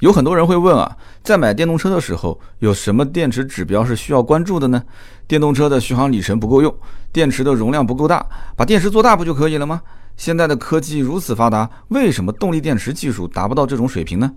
[0.00, 4.82] 有很多人会问啊，在买电动车的时候，有什么电池指标是需要关注的呢？
[5.26, 6.72] 电动车的续航里程不够用，
[7.12, 8.24] 电池的容量不够大，
[8.56, 9.82] 把电池做大不就可以了吗？
[10.16, 14.30] 现在的科技如此发达，为什么动力电池技术达不到这种水平呢？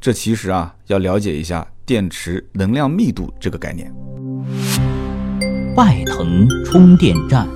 [0.00, 3.92] 这其实啊，要了解一下电池能量密度这个概念。
[5.74, 7.48] 拜腾充电站。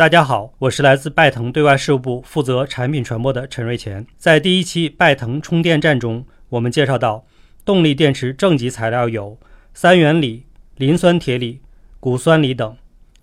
[0.00, 4.06] 大家好，我是来自拜腾对外事务部负责产品传播的陈瑞乾。
[4.16, 7.26] 在第一期拜腾充电站中，我们介绍到，
[7.66, 9.36] 动力电池正极材料有
[9.74, 11.60] 三元锂、磷酸铁锂、
[12.00, 12.74] 钴酸锂等，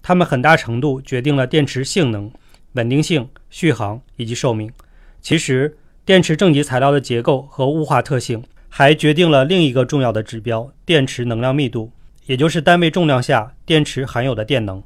[0.03, 2.31] 它们很大程度决定了电池性能、
[2.73, 4.71] 稳定性、续航以及寿命。
[5.19, 5.75] 其实，
[6.05, 11.91] 电池正极材料的结构和物化特性，还决定了另一个重要的指标——电池能量密度，
[12.27, 14.83] 也就是单位重量下电池含有的电能。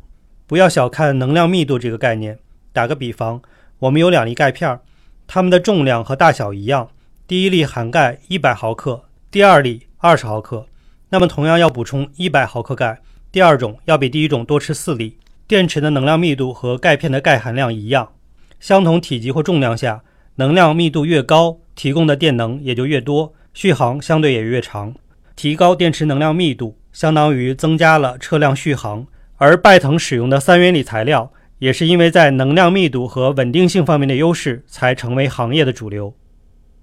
[0.52, 2.38] 不要小看能量密度这个概念。
[2.74, 3.42] 打个比方，
[3.80, 4.82] 我们有两粒钙片，
[5.26, 6.90] 它们的重量和大小一样，
[7.26, 10.68] 第一粒含钙一百毫克，第二粒二十毫克。
[11.08, 13.00] 那么同样要补充一百毫克钙，
[13.32, 15.18] 第二种要比第一种多吃四粒。
[15.48, 18.12] 电池的能量密度和钙片的钙含量一样，
[18.60, 20.04] 相同体积或重量下，
[20.36, 24.94] 能量密度越高，提供的电能也就越多，续航相对也越长。
[25.38, 29.08] 提高电池能量密度，相当于增加了车辆续航。
[29.44, 36.14] 而拜腾使用的三元锂材料，也是因为在能量密度和稳定性方面的优势，才成为行业的主流。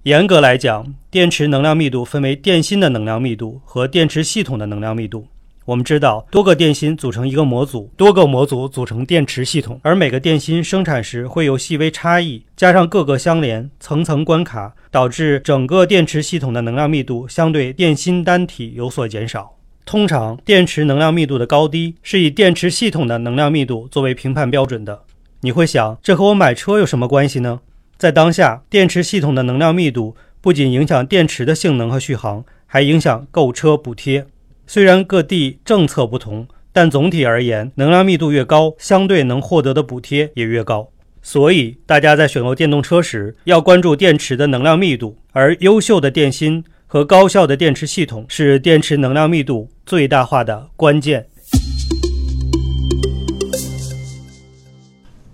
[0.03, 5.29] 严格来讲，电池能量密度分为电芯的能量密度和电池系统的能量密度。
[5.67, 19.58] 我们知道，多个电芯组成一个模组，多个模组组成电池系统，而每个电芯生产时会有细微差异，加上各个相连、层层关卡，导致整个电池系统的能量密度相对电芯单体有所减少。
[19.89, 25.05] 通常，电池能量密度的高低是以电池系统的能量密度作为评判标准的。
[25.41, 27.61] 你会想，这和我买车有什么关系呢？
[27.97, 34.27] 在当下，电池系统的能量密度不仅影响电池的性能和续航，还影响购车补贴。
[34.67, 40.91] 虽然各地政策不同，但总体而言，能量密度越高，相对能获得的补贴也越高。
[41.23, 46.63] 所以，大家在选购电动车时，要关注电池的能量密度，而优秀的电芯。
[46.91, 51.27] 和高效的电池系统是电池能量密度最大化的关键。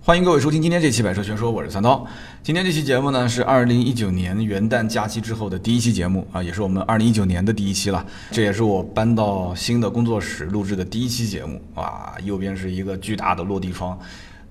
[0.01, 2.05] 欢迎各位收听今天这期《百车全说》，我是三刀。
[2.43, 8.05] 今天这期节目呢是二零一九年元旦假期之后的第一期节目啊，也是我们二零一九年的第一期了。
[8.31, 12.15] 这也是我搬到新的工作室录制的第一期节目啊。
[12.25, 13.97] 右边是一个巨大的落地窗。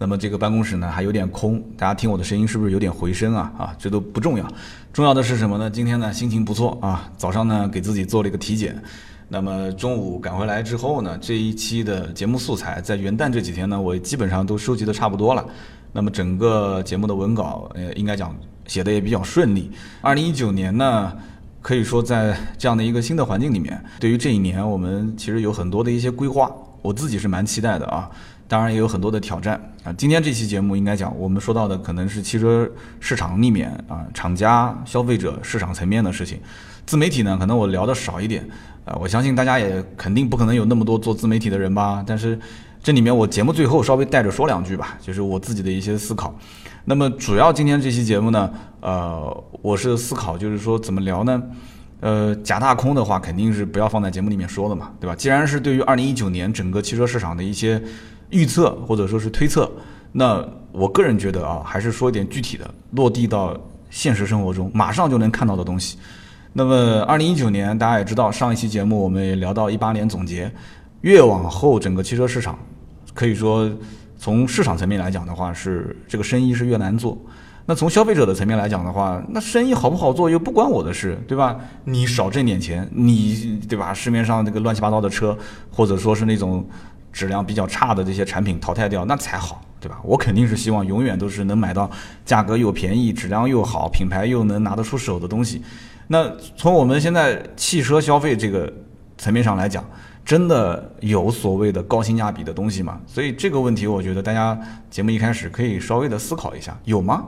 [0.05, 3.51] 那么这个办公室呢还有点空，大家听我的声音是不是有点回声啊？
[3.57, 4.47] 啊，这都不重要，
[4.93, 5.71] 重要的是什么呢？
[5.71, 8.79] 今天呢心情不错啊，早上呢给自己做了一个体检，
[9.31, 15.43] 那么中午赶回来之后呢，这一期的节目素材在元旦这几天呢，我基本上都收集的差不多了。
[15.91, 19.71] 那么整个节目的文稿，呃，应该讲写的也比较顺利。
[20.03, 21.15] 二零一九年呢，
[21.63, 28.11] 可以说在这样的一个新的环境里面，对于这一年我们其实有很多的一些规划，我自己是蛮期待的啊。
[28.47, 29.93] 当然也有很多的挑战啊！
[29.95, 36.39] 今天这期节目应该讲，我们说到的可能是汽车市场里面啊，厂家、消费者市场层面的事情。
[36.85, 38.47] 自媒体呢，可能我聊的少一点
[38.85, 38.95] 啊。
[39.01, 42.05] 我相信大家也肯定不可能有那么多做自媒体的人吧。
[42.07, 42.39] 但是
[42.83, 46.39] 这里面我节目最后稍微带着说两句吧，就是我自己的一些思考。
[46.85, 51.43] 那么主要今天这期节目呢，呃，我是思考就是说怎么聊呢？
[52.01, 55.17] 呃，假大空的话肯定是不要放在节目里面说的嘛，对吧？
[55.17, 57.83] 既然是对于二零一九年整个汽车市场的一些。
[58.35, 59.71] 预测或者说是推测，
[60.11, 63.57] 那我个人觉得啊，还是说一点具体的，落地到
[63.91, 65.97] 现实生活中，马上就能看到的东西。
[66.53, 70.51] 那么，二零一九年大家也知道，上一期节目我们也聊到一八年总结，
[71.03, 72.59] 越往后整个汽车市场，
[73.15, 73.71] 可以说
[74.19, 77.17] 从市场层面来讲的话，是这个生意是越难做。
[77.67, 81.57] 那从消费者的层面来讲的话，那生意好不好做又不关我的事，对吧？
[81.85, 83.95] 你少挣点钱，你对吧？
[83.95, 85.39] 市面上这个乱七八糟的车，
[85.71, 86.67] 或者说是那种。
[87.15, 90.01] 质量比较差的这些产品淘汰掉，那才好，对吧？
[90.03, 91.89] 我肯定是希望永远都是能买到
[92.27, 95.63] 价格又便宜、质量又好、品牌又能拿得出手的东西。
[96.09, 98.71] 那从我们现在汽车消费这个
[99.17, 99.85] 层面上来讲，
[100.25, 103.01] 真的有所谓的高性价比的东西吗？
[103.07, 104.59] 所以这个问题，我觉得大家
[104.91, 107.25] 节目一开始可以稍微的思考一下，有吗？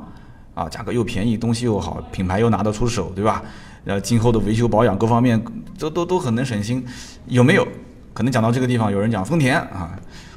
[0.54, 3.40] 啊，价格又便宜，东西又好，品牌又拿得出手，对吧？
[3.84, 5.40] 呃，今后的维修保养各方面
[5.78, 6.84] 都都都很能省心，
[7.26, 7.68] 有没有？
[8.16, 9.90] 可能讲到这个地方，有人讲丰田啊，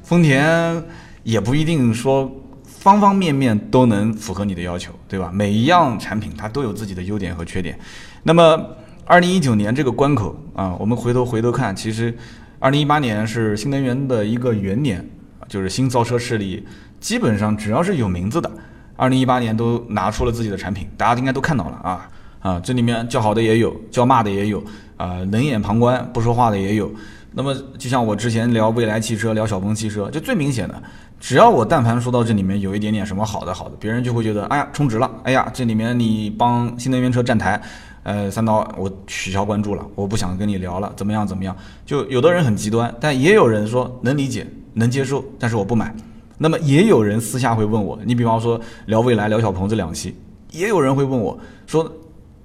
[0.04, 0.84] 丰田
[1.24, 2.30] 也不一定说
[2.66, 5.31] 方方面面都能符合你的要求，对吧？
[5.34, 7.80] 每一样产品它都有自己的优点和缺点。
[8.24, 8.60] 那么，
[9.06, 12.14] 二零一九年这个关口啊，我们回头回头看，其实
[12.60, 15.10] 二零一八年是新能源的一个元年，
[15.48, 16.68] 就是新造车势力
[17.00, 18.52] 基本上只要是有名字的，
[18.98, 22.10] 二零一八年都拿出了自己的产品，大家应该都看到了啊。
[22.42, 24.62] 啊，这里面叫好的也有，叫骂的也有，
[24.98, 26.92] 啊，冷眼旁观不说话的也有。
[27.31, 30.81] 那么就像我之前聊蔚来汽车，聊小鹏汽车，就最明显的，
[31.20, 37.62] 只要我但凡说到这里面有一点点什么好的好的，别人就会觉得，哎呀，充值了，哎呀，这里面你帮新能源车站台，
[38.04, 41.56] 呃，三刀我取消关注了，我不想跟你聊了，怎么样怎么样？
[41.86, 45.94] 就有的人很极端，但也有人说能理解，能接受，但是我不买。
[46.40, 50.16] 那么也有人私下会问我，你比方说聊蔚来、聊小鹏这两期，
[50.52, 51.38] 也有人会问我
[51.68, 51.92] 说，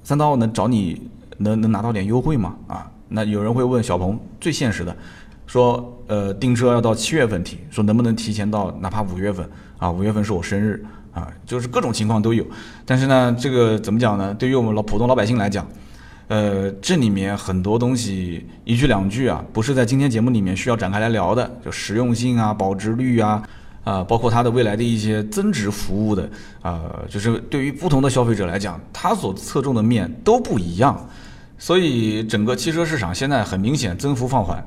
[0.03, 1.09] 三刀能找你
[1.39, 2.57] 能能拿到点优惠吗？
[2.67, 2.91] 啊？
[3.09, 4.97] 那有人会问小鹏最现实的，
[5.47, 9.49] 说呃订车要到七月份提，说能不能提前到哪怕五月份
[9.79, 9.91] 啊？
[9.91, 12.45] 五月份是我生日啊，就是各种情况都有。
[12.85, 14.35] 但是呢，这个怎么讲呢？
[14.35, 15.67] 对于我们老普通老百姓来讲，
[16.29, 23.43] 呃，这里面很多东西一句两句啊，不是在今天节目里面需要展开来聊的，就实用性啊、保值率啊，
[23.85, 26.29] 啊，包括它的未来的一些增值服务的
[26.63, 31.07] 啊，就是对于不同的消费者来讲，它所侧重的面都不一样。
[31.59, 34.63] 所以整个汽车市场现在很明显增幅放缓，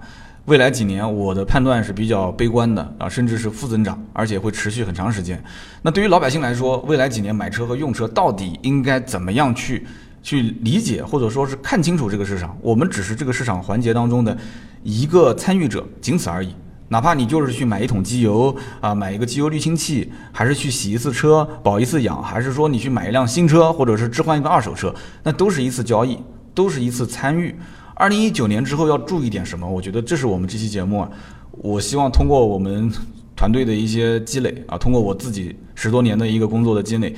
[0.45, 5.43] 未来几年我的判断是比较悲观的啊，甚至是负增长，而且会持续很长时间。
[5.81, 9.85] 那对于老百姓来说，未来几年买车和用车到底应该怎么样去
[10.23, 12.57] 去理解，或者说是看清楚这个市场？
[12.61, 14.35] 我们只是这个市场环节当中的
[14.81, 16.55] 一个参与者，仅此而已。
[16.89, 26.17] 哪怕你就是去买一桶机油啊，买一个机油滤清器，还是去洗一次车、保一次养，还是说你去买一辆新车，或者是置换一个二手车，那都是一次交易。
[26.57, 27.55] 都是一次参与。
[27.93, 29.69] 二零一九年之后要注意点什么？
[29.69, 31.09] 我觉得这是我们这期节目啊，
[31.51, 32.91] 我希望通过我们
[33.35, 37.15] 团队的一些积累啊，通过我自己十多年的一个工作的积累，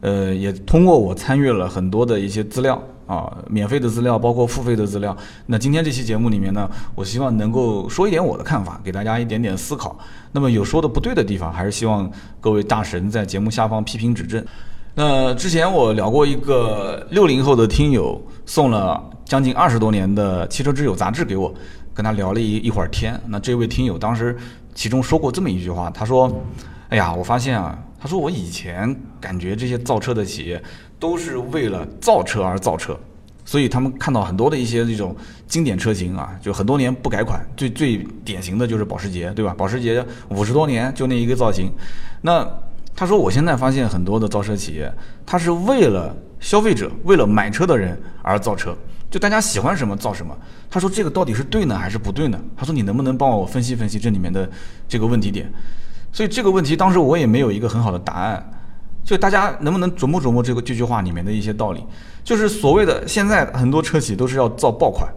[0.00, 5.16] 呃，也通过我参与了很多的一些资料啊，免费的资料，包括付费的资料。
[5.46, 9.96] 那今天这期节目里面呢，我希望能够说一点我的看法，给大家一点点思考。
[10.32, 12.10] 那么有说的不对的地方，还是希望
[12.40, 14.44] 各位大神在节目下方批评指正。
[14.94, 21.54] 那之前我聊过一个六零后的听友送了将近二十多年的《汽车之友》杂志给我，
[21.94, 23.18] 跟他聊了一一会儿天。
[23.28, 24.36] 那这位听友当时
[24.74, 26.30] 其中说过这么一句话，他说
[26.90, 30.60] ：“哎呀，我发现啊，他说我以前感觉这些造车的企业
[30.98, 32.98] 都是为了造车而造车，
[33.44, 35.14] 所以他们看到很多的一些这种
[35.46, 39.54] 经典车型啊，就很多年不改款，最最典型的就是保时捷，对吧？
[39.56, 41.70] 保时捷五十多年就那一个造型，
[42.20, 42.44] 那。”
[43.00, 44.92] 他说：“我现在发现很多的造车企业，
[45.24, 48.76] 他是为了消费者、为了买车的人而造车，
[49.10, 50.36] 就大家喜欢什么造什么。”
[50.68, 54.46] 他说：“这个到底是对呢，还是不对呢？”他说：“你能不能帮我分析分析这里面的
[54.86, 55.50] 这个问题点？”
[56.12, 58.52] 所以这个问题当时我也没有一个很好的答案。
[59.02, 61.82] 就大家能不能琢磨琢磨这个这句话里面的一些道理？
[62.22, 65.10] 就是所谓的现在很多车企都是要造爆款，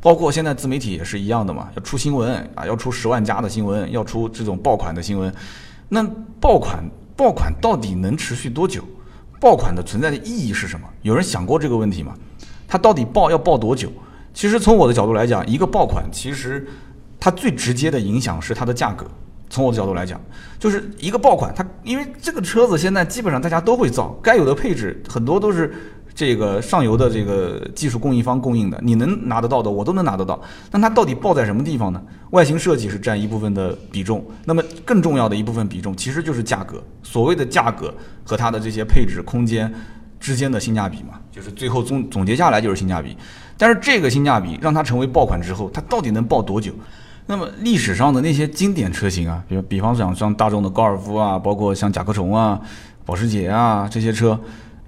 [0.00, 5.32] 包括现在自媒体也是一样的嘛，要出新闻啊，要出十万加的新闻，要出这种爆款的新闻。
[5.88, 6.04] 那
[6.40, 6.82] 爆款。
[7.18, 8.84] 爆款到底能持续多久？
[9.40, 10.86] 爆款的存在的意义是什么？
[11.02, 12.14] 有人想过这个问题吗？
[12.68, 13.90] 它到底爆要爆多久？
[14.32, 16.64] 其实从我的角度来讲，一个爆款其实
[17.18, 19.04] 它最直接的影响是它的价格。
[19.50, 20.20] 从我的角度来讲，
[20.60, 25.74] 就是一个爆款，它因为这个车子现在基本上大家都会造，该有的配置很多都是。
[26.18, 30.40] 这个上游的这个技术供应方供应的，你能拿得到的，我都能拿得到。
[30.72, 32.02] 那它到底爆在什么地方呢？
[32.30, 36.82] 外形设计是占一部分的比重，那么更重要的一部分比重其实就是价格。
[37.04, 37.94] 所谓的价格
[38.24, 39.72] 和它的这些配置空间
[40.18, 43.16] 之间的性价比嘛，就是最后总总结下来就是性价比。
[43.56, 46.72] 但是这个性价比让它成为爆款之后，它到底能爆多久？
[47.26, 52.60] 那么历史上的那些经典车型啊，比如比方讲像大众的高尔夫啊，包括像甲壳虫啊、
[53.04, 54.36] 保时捷啊这些车。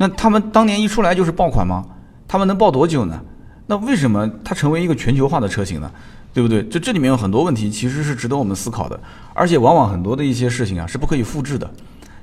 [0.01, 1.85] 那他们当年一出来就是爆款吗？
[2.27, 3.21] 他们能爆多久呢？
[3.67, 5.91] 那为什么它成为一个全球化的车型呢？
[6.33, 6.67] 对不对？
[6.69, 8.99] 就这里面有很多问题，其实是值得我们思考的。
[9.35, 11.71] 而且往往很多的一些事情啊是不可以复制的。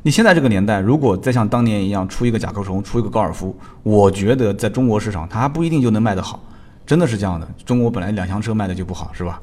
[0.02, 6.44] 你现在这个年代，如果再像当年一样出一个甲壳虫，出一个高尔夫，我觉得在中国市场它还不一定就能卖得好。
[6.84, 7.48] 真的是这样的。
[7.64, 9.40] 中国本来两厢车卖的就不好，是吧？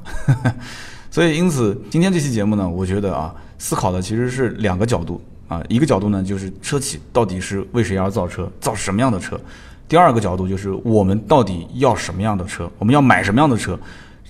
[1.09, 5.21] 所以因此今天这期节目呢，我觉得啊，思考的其实是两个角度。
[5.47, 9.37] 啊，一个角度呢，就是车企到底是为谁而造车，造什么样的车；
[9.87, 13.79] 第二个角度就是我们到底要什么样的车，我们要买什么样的车，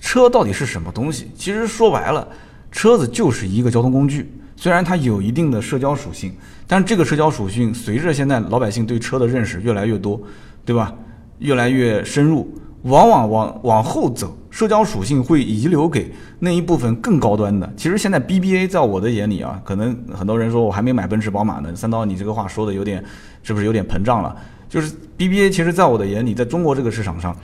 [0.00, 1.30] 车到底是什么东西？
[1.34, 2.28] 其实说白了，
[2.70, 6.34] 车子就是一个交通工具，虽然它有一定的社交属性，
[6.66, 10.20] 但是这个社交属性随着现在老百姓对车的认识越来越多，
[10.64, 10.94] 对吧？
[11.38, 12.50] 越来越深入。
[12.86, 17.70] 往往往往后走，社交属性会遗留给那一部分更高端的。
[17.76, 21.74] 其实现在 BBA 在我的眼里啊，可能很多人说我还没买奔驰宝马呢。
[21.74, 23.02] 三刀，你这个话说的有点，
[23.42, 24.34] 是不是有点膨胀了？
[24.68, 27.34] 就是 BBA，其实在我的眼里，在中国这个市场上，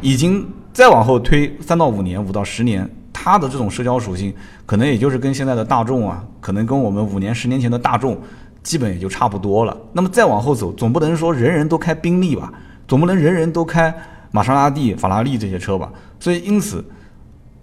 [0.00, 4.34] 已经再往后推三到五年，五到十年，它的这种社交属性，
[4.66, 8.18] 可能也就是跟现在的大众啊，可能跟我们五年、十年前的大众，
[8.62, 9.76] 基本也就差不多了。
[9.92, 12.52] 那么再往后走，总不能说人人都开宾利吧？
[12.88, 13.94] 总不能人人都开
[14.32, 15.92] 玛莎拉蒂、法拉利这些车吧？
[16.18, 16.84] 所以因此，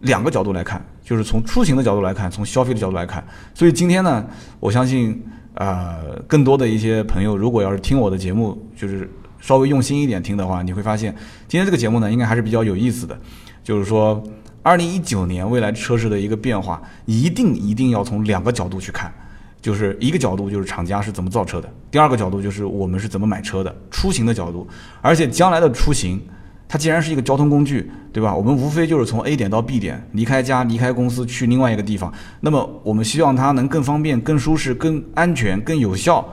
[0.02, 3.22] 两个角度来看，就是从出行的角度来看，从消费的角度来看。
[3.54, 4.26] 所以今天呢，
[4.62, 5.22] 我相信，
[5.56, 9.10] 呃，更多的一些朋友，如果要是听我的节目，就是
[9.40, 11.14] 稍微用心一点听的话，你会发现，
[11.48, 13.20] 今天这个节目呢，应该还是比较有意思的。
[13.64, 14.24] 就是说，
[14.62, 19.14] 二零一九年未来车市的一个变化，一定一定要从两个角度去看。
[19.62, 24.66] 就是一个角度，就是厂家是怎么造车的；第二个角度就是我们是怎么买车的，出行的角度。
[25.02, 26.18] 而且将来的出行，
[26.72, 28.36] 它既然是一个交通工具，对吧？
[28.36, 32.14] 我们无非就是从 A 点到 B 点，离开家、离开公司去另外一个地方。
[32.42, 36.24] 那么我们希望它能更方便、更舒适、更安全、更有效，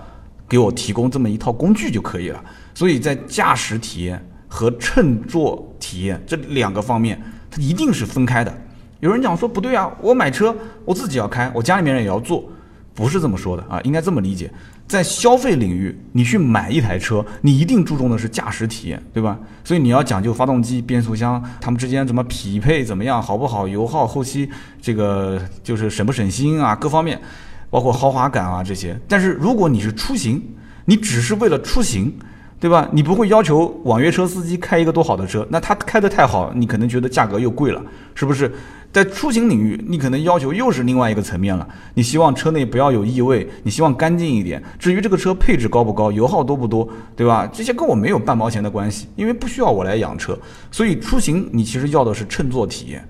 [0.47, 2.45] 给我提供这么一套工具就可以了。
[2.75, 7.19] 所以在驾驶体验和乘坐体验这两个方面，
[7.51, 8.55] 它一定是分开的。
[9.01, 12.45] 有人讲说不对啊，我买车我自己要开，我家里面人也要坐。
[12.93, 14.51] 不是这么说的啊，应该这么理解，
[14.89, 19.37] 在消费领域，你去买一台车，你一定注重的是驾驶体验，对吧？
[19.65, 24.49] 所以你要讲究发动机、变速箱，它们之间怎么匹配，怎么样，好不好，油耗，后期
[24.81, 27.21] 这个就是省不省心啊，各方面，
[27.69, 28.97] 包括豪华感啊这些。
[29.09, 30.41] 但是如果你是出行，
[30.85, 32.15] 你只是为了出行，
[32.61, 32.89] 对吧？
[32.93, 37.83] 你不会要求网约车司机开一个多好的车，那他开得太好，你可能觉得价格又贵了，
[38.15, 38.53] 是不是？
[38.97, 41.69] 在出行领域，你可能要求又是另外一个层面了。
[41.93, 44.63] 你希望车内不要有异味，你希望干净一点。
[44.79, 47.47] 至于这个车配置高不高，油耗多不多，对吧？
[47.53, 50.35] 这些跟我没有半毛钱的关系，因为不需要我来养车。
[50.71, 53.07] 所以出行你其实要的是乘坐体验，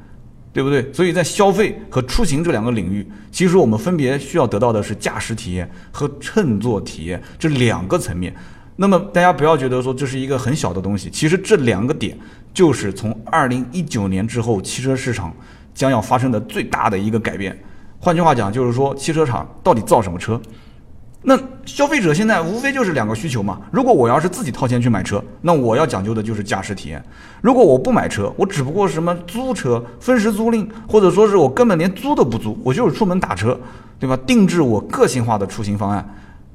[0.52, 0.92] 对不对？
[0.92, 8.34] 所以在消费和出行这两个领域，其实我们分别需要得到的是驾驶体验和乘坐体验这两个层面。
[8.74, 12.18] 那么大家不要觉得说这是一个很小的东西，其实这两个点
[12.52, 15.32] 就是从二零一九年之后汽车市场。
[15.76, 17.56] 将要发生的最大的一个改变，
[18.00, 20.40] 换句话讲，就是说汽车厂到底造什么车？
[21.20, 23.60] 那消费者现在无非就是两个需求嘛。
[23.70, 26.98] 如果我要是自己掏钱去买车，那我要讲究的就是驾驶体验；
[27.42, 33.58] 如果我不买车，我只不过什么租车、分时租赁，或者说是我根本连租都不租，我就是出门打车，
[33.98, 34.16] 对吧？
[34.26, 36.08] 定制我个性化的出行方案。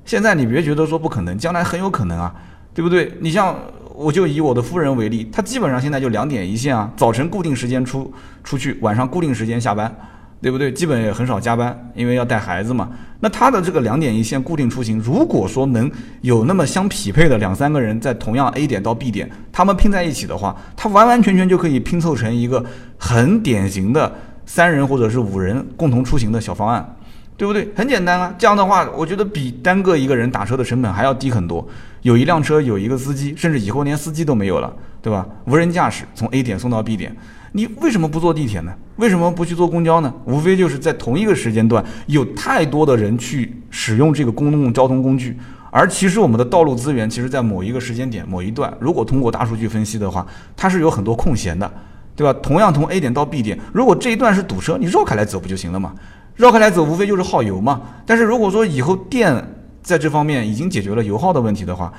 [0.03, 2.33] 现在你别觉得说不可能，将来很有可能啊，
[2.73, 3.15] 对不对？
[3.19, 3.55] 你像。
[4.01, 8.11] 我就以我的夫人为例，她基本上现在就两点一线啊，早晨固定时间出
[8.43, 9.95] 出去，晚上固定时间下班，
[10.41, 10.71] 对不对？
[10.71, 12.89] 基本也很少加班，因为要带孩子嘛。
[13.19, 15.89] 那她的这个两点一线固定出行，如果说能
[16.21, 22.65] 有那么相匹配的两三个人在同样 A 点到 B 点，他们拼在一起的话，他完完全全就可以拼凑成一个
[22.97, 24.11] 很典型的
[24.45, 26.95] 三人或者是五人共同出行的小方案。
[27.37, 27.67] 对不对？
[27.75, 31.67] 很简单啊，这样的话，我觉得比单个一个人打车的成本还要低很多。
[32.01, 35.27] 有一辆车，有一个司机，甚至以后连司机都没有了，对吧？
[35.45, 37.15] 无人驾驶从 A 点送到 B 点，
[37.51, 38.73] 你为什么不坐地铁呢？
[38.97, 40.13] 为什么不去坐公交呢？
[40.25, 45.37] 无非就是在同一个时间段，有太多的人去使用这个公共交通工具，
[45.69, 51.71] 而其实我们的道路资源，其实在某一个时间点、某一段，如果通过大数据分析的话，它是有很多空闲的，
[52.15, 52.39] 对吧？
[52.41, 55.93] 同样从 A 点到 B 点，如果这一段是堵车，你绕开来走不就行了吗？
[56.35, 57.81] 绕开来走，无非就是耗油嘛。
[58.05, 59.35] 但是如果说以后电
[59.81, 61.91] 在这方面已经解决了油耗的问题的话，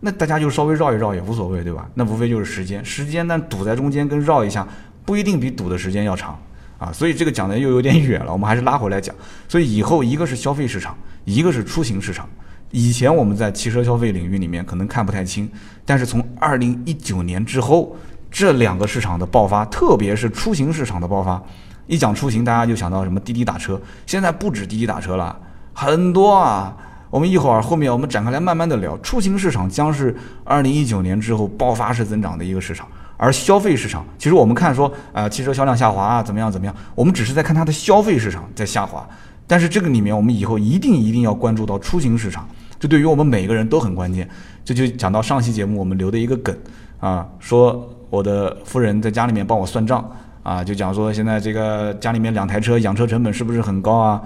[0.00, 1.88] 那大家就稍微绕一绕也无所谓，对吧？
[1.94, 4.66] 那无非就是时间，时间但堵在中间跟绕一下
[5.04, 6.38] 不一定比堵的时间要长
[6.78, 6.92] 啊。
[6.92, 9.14] 所以这个讲的又有点远了，我们还是拉回来讲。
[9.48, 12.28] 所以以后一个是消费市场，一个是出行市场。
[12.70, 15.48] 以前我们在汽车消费领域里面可能看不太清，
[15.86, 17.96] 但是从二零一九年之后，
[18.30, 21.42] 这两个市场的爆发，特别是出行市场的爆发。
[21.86, 23.80] 一讲出行，大家就想到什么滴滴打车。
[24.06, 25.38] 现在不止滴滴打车了，
[25.72, 26.76] 很多啊。
[27.14, 28.98] 我们一会儿后面我们展开来慢慢的聊。
[28.98, 39.08] 出行市场将是二零一九年之后爆发式增长的一个市场，而消费市场，其实我们看说啊，汽车销量下滑啊，怎么样怎么样，我们只是在看它的消费市场在下滑。
[39.46, 42.48] 但是这个里面，我们以后一定一定要关注到出行市场，
[42.80, 44.28] 这对于我们每个人都很关键。
[44.64, 46.52] 这就讲到上期节目我们留的一个梗
[46.98, 50.04] 啊，说我的夫人在家里面帮我算账。
[50.42, 54.20] 啊，就讲说现在这个家里面两台车养车成本是不是很高啊？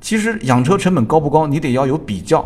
[0.00, 2.42] 其实养车成本高不高，你得要有比较，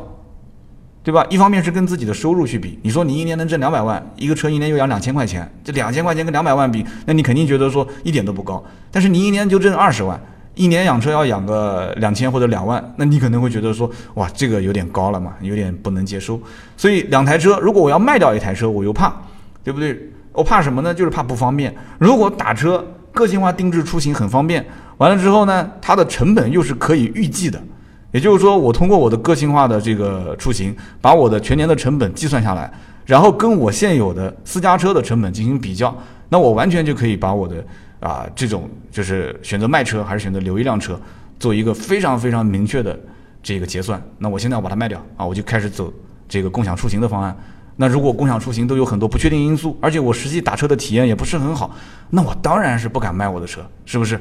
[1.03, 1.25] 对吧？
[1.31, 8.63] 一方面是跟自己的收入去比，你说你一年能挣两百万，一个车一年又养两千块钱，这两千块钱跟两百万比，那你肯定觉得说一点都不高。
[8.91, 10.21] 但是你一年就挣二十万，
[10.55, 16.41] 一年养车要养个两千或者两万，那你可能会觉得说哇，这个有点高了嘛，有点不能接受。
[16.77, 19.15] 所以两台车，如果我要卖掉一台车，我又怕，
[19.63, 20.11] 对不对？
[20.33, 20.93] 我怕什么呢？
[20.93, 21.73] 就是怕不方便。
[21.99, 22.85] 如果打车。
[23.15, 24.67] 个性化定制出行很方便，
[24.99, 27.63] 完了之后呢，它的成本又是可以预计的，
[28.11, 32.71] 也就是说，我通过我的个性化的这个出行，把我的全年的成本计算下来，
[33.07, 35.97] 然后跟我现有的私家车的成本进行比较，
[36.29, 37.65] 那我完全就可以把我的
[38.01, 41.01] 啊这种就是选择卖车还是选择留一辆车，
[41.39, 42.99] 做一个非常非常明确的
[43.43, 44.03] 这个结算。
[44.19, 45.93] 那我现在要把它卖掉啊，我就开始走
[46.29, 47.37] 这个共享出行的方案
[47.77, 51.75] 那如果共享出行都有很多不确定因素，而且我实际打车的体验也不是很好，
[52.11, 54.19] 那我当然是不敢卖我的车，是不是？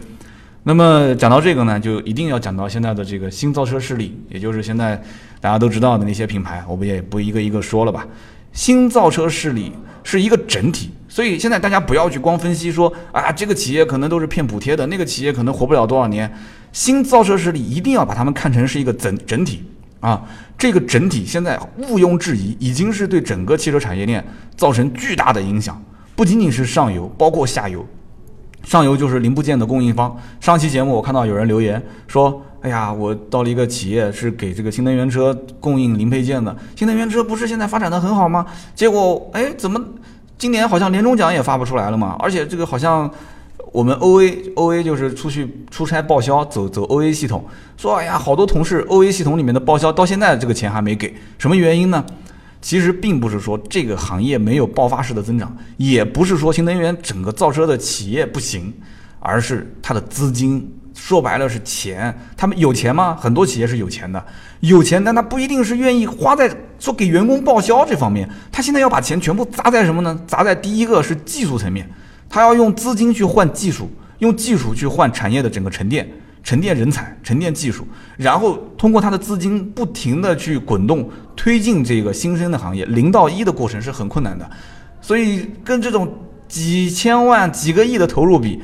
[0.63, 4.95] 那么讲到这个呢，就一定要讲到现在的这个新造车势力，也就是现在
[5.41, 8.07] 大家都知道的那些品牌，我们也不一个一个说了吧。
[8.53, 9.71] 新造车势力
[10.03, 16.31] 是一个整体，所以现在大家不要去光分析说啊，这个企业可能都是骗补贴的，那个企业可能活不了多少年。
[16.71, 19.63] 新造车势力一定要把他们看成是一个整整体
[20.03, 20.21] 啊，
[20.57, 24.21] 这个整体现在毋庸置疑，已经是对整个汽车产业链
[24.57, 25.81] 造成巨大的影响，
[26.13, 27.85] 不仅仅是上游，包括下游。
[28.63, 30.13] 上游就是零部件的供应方。
[30.41, 38.45] 上期节目我看到有人留言说：“哎呀，我到了一个企业是给这个新能源车供应零配件的，新能源车不是现在发展的很好吗？
[38.75, 39.81] 结果哎，怎么
[40.37, 42.17] 今年好像年终奖也发不出来了嘛？
[42.19, 43.09] 而且这个好像
[43.73, 47.43] 我们 OA OA 就是出去出差报销走走 OA 系统，
[47.75, 52.05] 说哎呀，好多同事 OA 系统里面的报销到现在这个钱还没给，什么原因呢？”
[52.61, 58.73] 其实并不是说这个行业没有爆发式的增长，也不是说新能源整个造车的企业不行，
[59.19, 62.17] 而是它的资金，说白了是钱。
[62.37, 63.17] 他们有钱吗？
[63.19, 64.23] 很多企业是有钱的，
[64.61, 66.49] 有钱，但他不一定是愿意花在
[66.79, 68.29] 说给员工报销这方面。
[68.49, 70.17] 他现在要把钱全部砸在什么呢？
[70.25, 71.89] 砸在第一个是技术层面，
[72.33, 73.87] 他要用资金去换技术，
[74.17, 76.09] 用技术去换产业的整个沉淀。
[76.41, 77.87] 沉淀人才，沉淀技术，
[78.17, 82.83] 然后通过他的资金不停的去滚动，推进这个新生的行业。
[82.85, 84.49] 零到一的过程是很困难的，
[84.99, 86.11] 所以跟这种
[86.47, 88.59] 几千万、几个亿的投入比，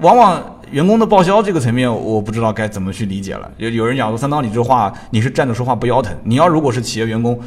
[0.00, 3.48] 往往员工的报销这个层面，我不知道该怎么去理解了。
[3.58, 6.16] 有有人讲说，三刀，你这话你是站着说话不腰疼。
[6.24, 7.38] 你要如果是企业员工，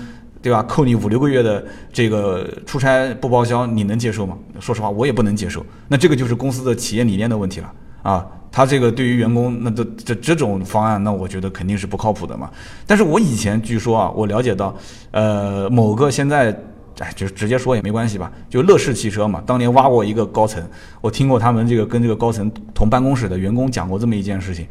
[0.43, 0.61] 对吧？
[0.63, 4.37] 扣你五六个月的这个出差不报销，你能接受吗？
[4.59, 5.65] 说实话，我也不能接受。
[5.87, 7.73] 那这个就是公司的企业理念的问题了
[8.03, 8.27] 啊。
[8.51, 12.51] 他这个对于员工，那这这这种方案，那我觉得肯定是不靠谱的嘛。
[12.85, 14.75] 但是我以前据说啊，我了解到，
[15.11, 16.55] 呃，某个现在，
[16.99, 18.31] 哎，就直接说也没关系吧。
[18.49, 20.61] 就乐视汽车嘛，当年挖过一个高层，
[21.01, 24.67] 我听过他们这个跟这个高层同办公室的员工讲过这么一件事情：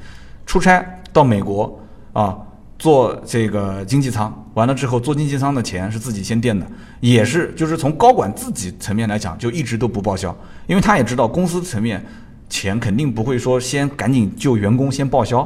[0.47, 1.81] 出差到美国
[2.13, 2.39] 啊，
[2.83, 6.67] 做这个经济舱，完了之后坐经济舱的钱是自己先垫的，
[6.99, 12.05] 也是就是从高管自己层面来讲，就一直都不报销，因为他也知道公司层面。
[12.49, 15.41] 钱肯定不会说先赶紧就员工先报销，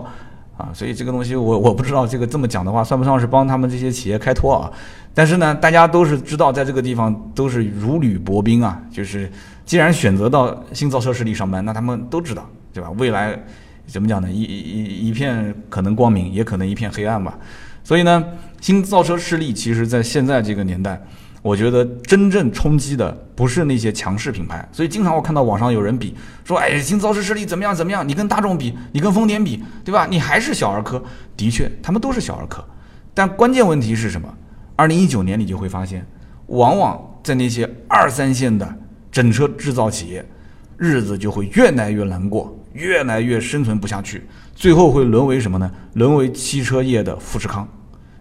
[0.57, 4.72] 啊，所以这个东西我我不知道这个这么讲的话算不算是帮他们这些企业开脱啊？
[5.14, 9.31] 但是呢，大家都是知道在这个地方都是如履薄冰啊，就是
[9.64, 12.90] 既然选择到新造车势力上班，那他们都知道，对吧？
[12.99, 13.38] 未来
[13.87, 14.31] 怎么讲呢？
[14.31, 17.38] 一一一片可能光明，也可能一片黑暗吧。
[17.85, 18.25] 所以呢，
[18.61, 21.01] 新造车势力其实在现在这个年代。
[21.42, 26.12] 我觉得真正冲击的不是那些强势品牌，所以经常我看到网上有人比
[26.44, 28.09] 说，哎，新造车势力怎么样怎么样？
[28.09, 30.09] 你跟大众比，你跟丰田比，对吧？
[30.11, 31.01] 你还是小儿科。
[31.37, 32.64] 的确，他们都是小儿科，
[33.14, 34.29] 但关键问题是什么？
[34.75, 36.05] 二零一九年你就会发现，
[36.46, 38.68] 往往在那些二三线的
[39.12, 40.27] 整车制造企业，
[40.77, 44.22] 日子就会越来越难过，越来越生存不下去，
[44.54, 45.70] 最后会沦为什么呢？
[45.94, 47.66] 沦为汽车业的富士康。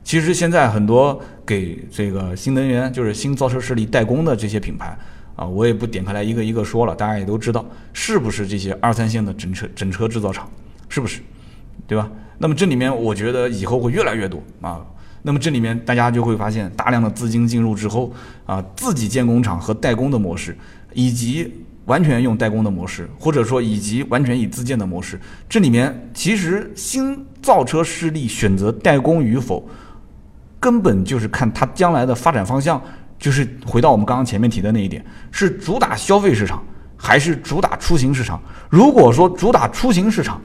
[0.04, 4.98] 其实现在很多给这个新能源，就是新造车势力代工的这些品牌
[5.36, 10.50] 啊，我也不点开来一个一个说了，大家也都知道是不是这些二三线的整车整车制造厂，
[10.88, 11.22] 是不是？
[11.88, 12.10] 对吧？
[12.38, 14.86] 那么这里面我觉得以后会越来越多啊。
[15.24, 18.14] 那么这里面大家就会发现大量的资金进入之后
[18.46, 20.56] 啊，自己建工厂和代工的模式，
[20.94, 21.52] 以及
[21.86, 29.68] 完全用代工的模式，或者说以及完全以自建的模式，这里面其实新造车势力选择代工与否。
[30.58, 32.82] 根本就是看它将来的发展方向，
[33.20, 36.64] 就是回到我们刚刚前面提的那一点，是主打消费市场
[36.98, 38.42] 还是主打出行市场？
[38.68, 40.42] 如果说主打出行市场，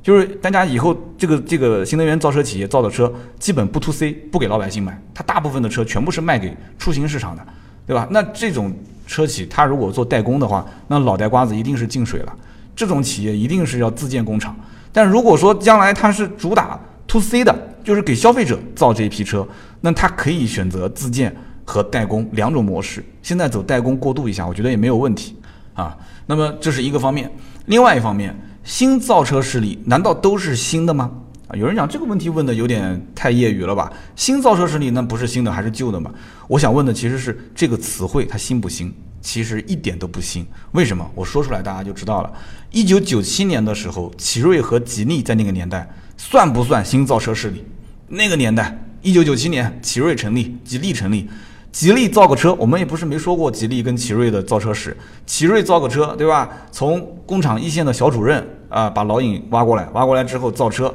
[0.00, 7.44] 就是大家以后这个这个新能源造车企业造的车基本不 to C，不给老百姓买，它大部分的车全部是卖给出行市场的，
[7.84, 8.06] 对吧？
[8.12, 8.72] 那这种
[9.06, 12.32] 车企它如果做代工的话，那脑袋瓜子一定是进水了。
[12.74, 14.54] 这种企业一定是要自建工厂。
[14.92, 19.46] 但如果说将来它是主打 to C 的，就是给消费者造这一批车，
[19.80, 23.04] 那他可以选择自建和代工两种模式。
[23.22, 25.36] 现在走代工过渡一下，我觉得也没有问题
[25.74, 25.96] 啊。
[26.26, 27.30] 那么这是一个方面，
[27.66, 31.10] 另外一方面，新造车势力难道都是新的吗？
[31.56, 33.92] 有人讲这个问题问的有点太业余了吧？
[34.16, 36.10] 新造车势力那不是新的还是旧的嘛？
[36.48, 38.92] 我想问的其实是这个词汇它新不新？
[39.20, 40.46] 其实一点都不新。
[40.72, 41.08] 为什么？
[41.14, 42.32] 我说出来大家就知道了。
[42.70, 47.64] 一九九七年的时候，奇瑞和吉利在那个年代算不算新造车势力？
[48.08, 51.28] 那个年代，一九九七年，奇瑞成立，吉利成立，
[51.72, 54.94] 吉利造个车，我们也不是没说过吉利跟奇瑞的造车史。
[55.24, 56.50] 奇瑞造个车，对吧？
[56.70, 60.94] 从工厂一线的小主任啊，把老尹挖过来，挖过来之后造车，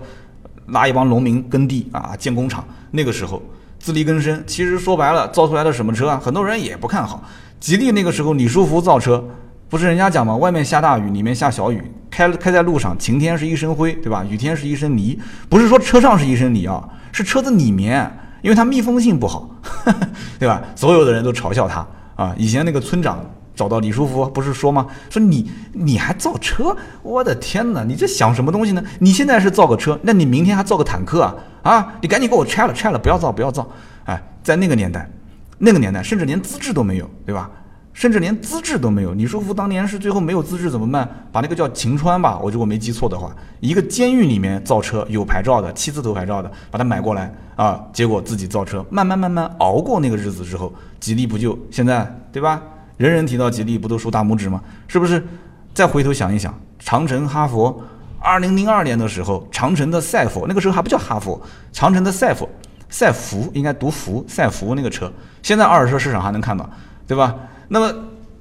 [0.72, 2.64] 拉一帮农民耕地啊，建工厂。
[2.92, 3.42] 那个时候，
[3.80, 4.44] 自力更生。
[4.48, 6.22] 其实说白了，造出来的什么车啊？
[6.24, 7.24] 很多人也不看好。
[7.60, 9.24] 吉利那个时候，李书福造车，
[9.70, 10.36] 不是人家讲吗？
[10.36, 14.26] 外面下大雨，里面下小雨，开开在路上，晴天是一身灰，对吧？
[14.30, 15.20] 雨天是一身泥。
[15.50, 19.50] 不是说车上是一身泥啊，是车子里面，因为它密封性不好，
[20.40, 20.62] 对吧？
[20.76, 22.34] 所有的人都嘲笑他啊。
[22.38, 23.26] 以前那个村长。
[23.60, 24.88] 找到李书福不是说吗？
[25.10, 27.84] 说你你还造车，我的天哪！
[27.84, 28.82] 你这想什么东西呢？
[29.00, 31.36] 你现在是造个车，那你明天还造个坦克啊？
[31.64, 31.94] 啊！
[32.02, 33.70] 你赶紧给我拆了，拆了，不要造，不要造！
[34.06, 35.12] 哎，在那个年代，
[35.58, 37.52] 那个年代甚至连资质都没有，对吧？
[37.92, 39.14] 甚至连资质都没有。
[39.14, 41.28] 李书福当年是最后没有资质怎么办？
[41.34, 52.62] 把那个叫秦川吧，我如果没记错的话，一个监狱里面造车有牌照的，七字头牌照的，把它买过来啊，结果自己造车，慢慢慢慢熬过那个日子之后，吉利不就现在对吧？
[53.00, 54.62] 人人提到吉利，不都竖大拇指吗？
[54.90, 55.26] 是不是？
[55.74, 57.82] 再回头想一想，长城、哈佛，
[58.20, 62.50] 二零零二年的时候，长城的赛佛，那个时候还不叫哈佛，长城的赛佛，
[62.90, 65.10] 赛福应该读福，赛福那个车，
[65.42, 66.70] 现在二手车市场还能看到，
[67.08, 67.34] 对吧？
[67.70, 67.90] 那么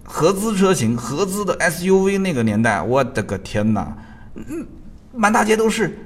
[0.02, 3.96] 合资车型，合资的 SUV 那个年代，我的个天哪，
[4.34, 4.66] 嗯，
[5.14, 5.96] 满大街都是。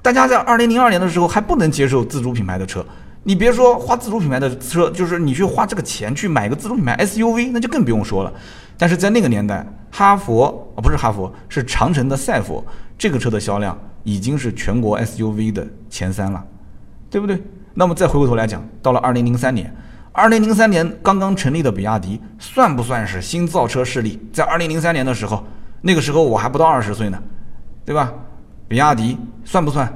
[0.00, 2.82] 大家在二零零二年的时候还不能接受自主品牌的车。
[3.22, 8.32] 你别说花自主品牌的车，就是你去花这个钱去买个自主品牌 SUV，那就更不用说了。
[8.78, 12.64] 但是在那个年代，哈佛啊不是哈佛，是长城的赛佛
[12.96, 16.42] 这个车的销量已经是全国 SUV 的前三了，
[17.10, 17.42] 对不对？
[17.74, 19.70] 那么再回过头来讲，到了二零零三年，
[20.12, 24.18] 二零零三年刚刚成立的比亚迪，算不算是新造车势力？
[24.32, 25.44] 在二零零三年的时候，
[25.82, 27.22] 那个时候我还不到二十岁呢，
[27.84, 28.10] 对吧？
[28.66, 29.92] 比亚迪算不算？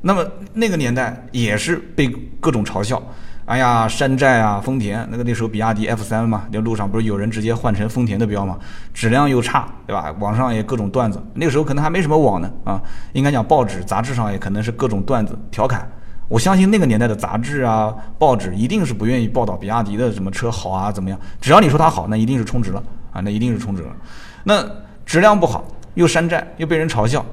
[0.00, 2.08] 那么那个年代也是被
[2.40, 3.02] 各种嘲笑，
[3.46, 8.56] 哎呀，山寨啊，丰田那个那时候比亚迪 F 三嘛，那路上不是有人直接换成丰田的标嘛，
[8.94, 10.14] 质量又差，对吧？
[10.20, 12.80] 网上也各种段子，那个时候可能还没什么网呢啊，
[13.12, 15.90] 应该讲报纸杂志上也可能是各种段子调侃。
[16.28, 22.82] 我相信那个年代的杂志啊报纸一定是不愿意报道比亚迪的什么车好啊怎么样，只要你说它好，那一定是充值了
[23.12, 23.96] 啊，那一定是充值了。
[24.44, 24.62] 那
[25.06, 27.24] 质量不好又山寨又被人嘲笑，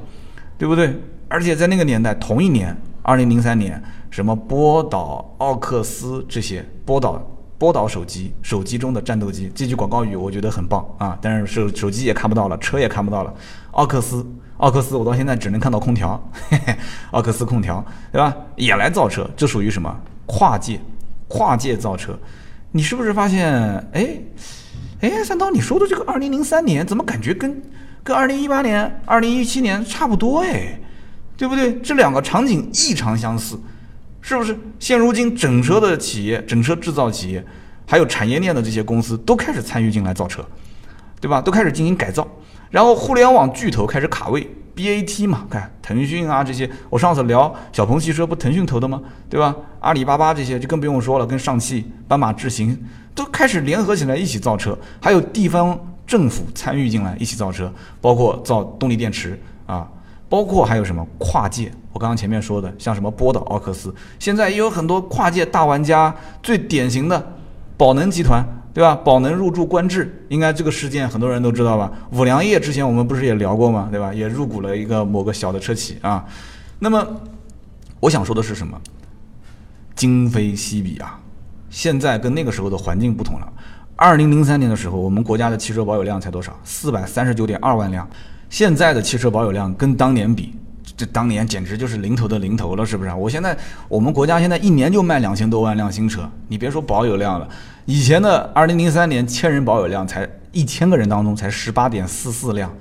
[0.57, 0.97] 对不对？
[1.27, 7.21] 而且在那个年代，同一年，二零零三年，什么波导、奥克斯这些波导、
[7.57, 11.17] 波导手机，手机中的战斗机，这句广告语我觉得很棒啊！
[11.21, 13.33] 但是手手机也看不到了，车也看不到了。
[13.71, 14.25] 奥克斯，
[14.57, 16.75] 奥克斯，我到现在只能看到空调，嘿嘿，
[17.11, 18.35] 奥克斯空调，对吧？
[18.55, 19.93] 也来造车，这属于什么
[20.25, 20.79] 跨界？
[21.27, 22.17] 跨界造车，
[22.71, 23.51] 你是不是发现？
[23.93, 24.19] 哎，
[25.01, 27.61] 哎，三刀，你说的这个二零零三年，怎么感觉跟
[28.03, 30.41] 跟二零一八年、二零一七年差不多？
[30.41, 30.79] 哎。
[31.37, 31.77] 对不对？
[31.79, 33.59] 这两个场景异常相似，
[34.21, 34.57] 是不是？
[34.79, 37.43] 现如今整车的企业、整车制造企业，
[37.85, 40.45] 还有产业链的这些公司都开始参与进来造车，
[41.19, 41.41] 对吧？
[41.41, 42.27] 都开始进行改造。
[42.71, 46.69] 然后互联网巨头开始卡位，BAT 嘛，看腾讯啊这些。
[46.89, 49.01] 我上次聊小鹏汽车，不腾讯投的吗？
[49.29, 49.55] 对吧？
[49.79, 52.77] 阿里巴巴这些就更不用说了，跟上汽、斑马智行
[53.13, 57.71] 都开始联合起来一起造车，还有地方政府参与进来一起造车，
[58.01, 59.87] 包括造动力电池啊。
[60.35, 61.71] 包括还有什么跨界？
[61.93, 66.13] 我刚刚前面说的，像什么波导、奥克斯，现在也有很多跨界大玩家。
[66.43, 67.25] 最典型的
[67.77, 68.93] 宝能集团，对吧？
[68.93, 71.89] 宝能入驻观致，应该这个事件很多人都知道吧？
[72.11, 73.87] 五粮液之前我们不是也聊过吗？
[73.89, 74.13] 对吧？
[74.13, 76.25] 也入股了一个某个小的车企啊。
[76.79, 77.07] 那么
[78.01, 78.77] 我想说的是什么？
[79.95, 81.17] 今非昔比啊！
[81.69, 83.47] 现在跟那个时候的环境不同了。
[83.95, 86.53] 二零零三年的时候，我们国家的汽车保有量才多少？
[86.65, 88.05] 四百三十九点二万辆。
[88.55, 90.53] 现在的汽车保有量跟当年比，
[90.95, 93.13] 这当年简直就是零头的零头了，是不是？
[93.13, 93.57] 我现在
[93.89, 97.45] 我们国家现在一年就卖两千多万辆新车，你别说保有量了，
[97.83, 102.73] 以前的二零零三年千人保有量才一千个人当中才十八点四四辆，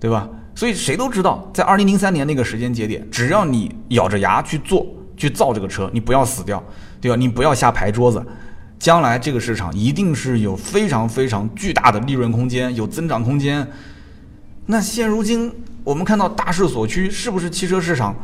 [0.00, 0.26] 对吧？
[0.54, 6.64] 所以谁都知道，在二零零三年那个时间节点，只要你咬着牙去做去造这个车，你不要死掉，
[7.02, 7.16] 对吧？
[7.18, 8.24] 你不要下牌桌子，
[8.78, 13.68] 将来这个市场一定是有非常非常巨大的利润空间，有增长空间。
[14.70, 15.50] 那现如今
[15.82, 18.14] 我们看到大势所趋，是不是汽车市场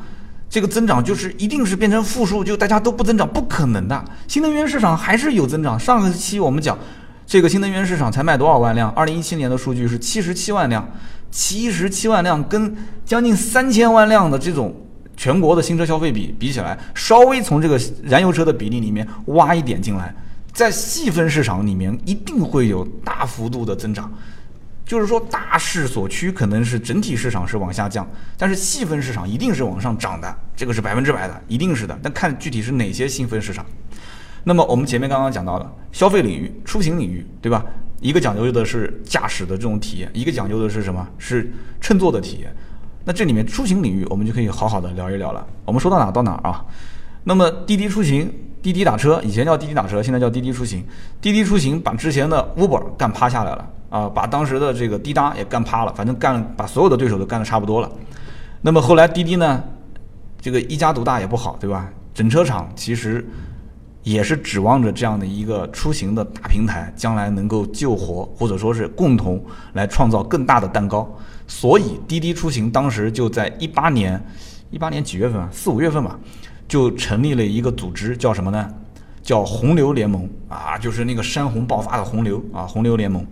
[0.51, 3.27] 这个增长就是一定是变成负数，就大家都不增长？
[3.27, 5.81] 不可能的，新能源市场还是有增长。
[5.81, 6.79] 上个期我们讲
[7.27, 8.91] 这个新能源市场才卖多少万辆？
[8.91, 10.87] 二零一七年的数据是七十七万辆，
[11.31, 12.77] 七十七万辆跟
[13.07, 14.75] 将近三千万辆的这种
[15.17, 20.15] 全国的新车消费比比起来，稍微从这个燃油车的比例里面挖一点进来，
[20.53, 24.13] 在细分市场里面一定会有大幅度的增长。
[24.85, 31.99] 就是说，大势所趋可能是整体市场是往下降，但是细分市场一定是往上涨的，这个是百分之百的，一定是的。
[32.03, 33.65] 但看具体是哪些细分市场。
[34.45, 37.65] 那么我们前面刚刚讲到了消费领域、出行领域，对吧？
[38.01, 41.09] 一个讲究的是驾驶的这种体验，一个讲究的是什么？
[41.17, 42.55] 是乘坐的体验。
[43.07, 45.47] 那这里面出行领域，我们就可以好好的聊一聊了。
[45.65, 46.63] 我们说到哪到哪啊？
[47.23, 50.85] 那么滴滴出行滴滴打车以前叫滴滴打车，现在叫滴滴出行。
[51.23, 57.89] 滴滴出行把之前的 Uber 干趴下来了啊，把当时的这个滴答也干趴了，反正干把所有的对手都干得差不多了。
[58.61, 59.63] 那么后来滴滴呢，
[60.41, 61.89] 这个一家独大也不好，对吧？
[62.13, 63.25] 整车厂其实
[64.03, 69.41] 也是指望着这样的一个出行的大平台，将来能够救活或者说是共同
[69.75, 71.09] 来创造更大的蛋糕。
[71.47, 74.21] 所以滴滴出行当时就在一八年，
[74.73, 75.49] 一八年几月份啊？
[75.53, 76.19] 四五月份吧，
[76.67, 78.69] 就成立了一个组织，叫什么呢？
[79.23, 83.25] 叫洪流联盟啊，就是那个山洪爆发的洪流啊，洪流联盟。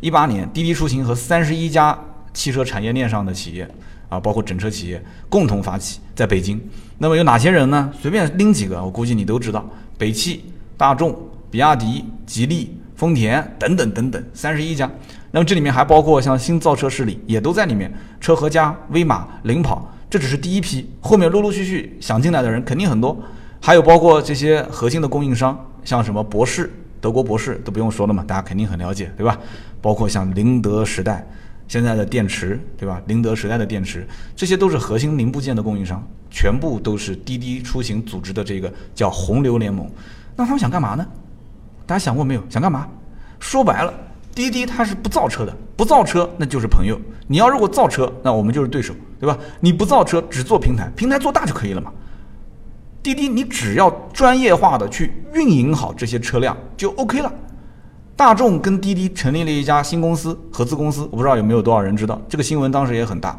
[0.00, 1.98] 一八年，滴滴出行和三十一家
[2.32, 3.68] 汽车产业链上的企业
[4.08, 6.60] 啊，包括整车企业共同发起，在北京。
[6.98, 7.90] 那么有哪些人呢？
[8.00, 9.64] 随便拎几个，我估计你都知道：
[9.96, 10.44] 北汽、
[10.76, 11.16] 大众、
[11.50, 14.90] 比亚迪、吉利、丰田等等等等，三十一家。
[15.30, 23.18] 那么这里面还包括像新造车势力也都在里面，车和家、威马、领跑，这只是第一批，后面陆陆续续想进来的人肯定很多。
[23.60, 29.36] 还有包括这些核心的供应商，像什么博世、德国博世都不用说了嘛，大家肯定很了解，对吧？
[29.84, 31.22] 包括像宁德时代
[31.68, 33.02] 现在的电池，对吧？
[33.04, 39.86] 宁德时代的电池，这些都是核心零部件的供应商，全部都是滴滴出行组织的这个叫洪流联盟。
[40.34, 41.06] 那他们想干嘛呢？
[41.84, 42.42] 大家想过没有？
[42.48, 42.88] 想干嘛？
[43.38, 43.92] 说白了，
[44.34, 46.98] 滴滴它是不造车的，不造车那就是朋友。
[47.26, 49.38] 你要如果造车，那我们就是对手，对吧？
[49.60, 51.92] 你不造车，只做平台，平台做大就可以了嘛。
[53.02, 57.30] 滴滴，你只要专业化的去运营好这些车辆就 OK 了。
[58.16, 63.36] 大众跟滴滴成立了一家新公司，合资公司，我不知道有没有多少人知道，这个新闻当时也很大。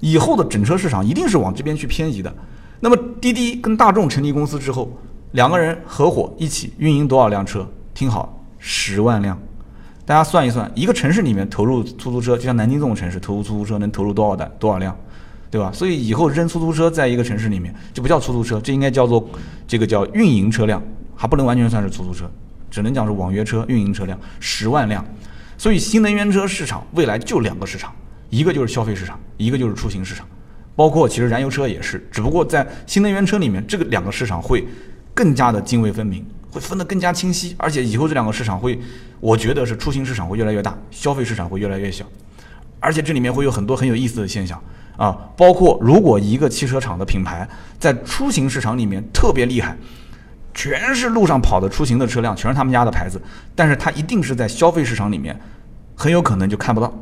[0.00, 2.32] 以后的整车市场一定是往这边去偏移的。
[2.80, 4.90] 那么滴滴跟大众成立公司之后，
[5.32, 7.66] 两个人合伙一起运营多少辆车？
[7.94, 9.36] 听好，十万辆。
[10.04, 14.96] 大家算一算，一个城市里面投入出租车，就像南京这种城市，投入出租车能投入多少单多少辆？
[15.50, 15.72] 对吧？
[15.72, 19.26] 所以以后扔出租车在一个城市里面就不叫出租车，这应该叫做
[19.66, 20.82] 这个叫运营车辆，
[21.16, 22.30] 还不能完全算是出租车，
[22.70, 25.04] 只能讲是网约车运营车辆十万辆。
[25.56, 27.92] 所以新能源车市场未来就两个市场，
[28.30, 30.26] 一个就是消费市场，一个就是出行市场。
[30.76, 34.64] 包括其实燃油车也是，只不过在新能源车里面，这个两个市场会
[35.12, 37.56] 更加的泾渭分明，会分得更加清晰。
[37.58, 38.78] 而且以后这两个市场会，
[39.18, 42.04] 我觉得是出行市场会越来越大，消费市场会越来越小。
[42.78, 44.62] 而且这里面会有很多很有意思的现象。
[44.96, 49.76] 啊，包括如果一个汽车厂的品牌在出行市场里面特别厉害，
[50.54, 53.20] 全是路上跑的出行的车辆，全是他们家的牌子，
[53.54, 55.38] 但是它一定是在消费市场里面，
[55.94, 56.92] 很有可能就看不到。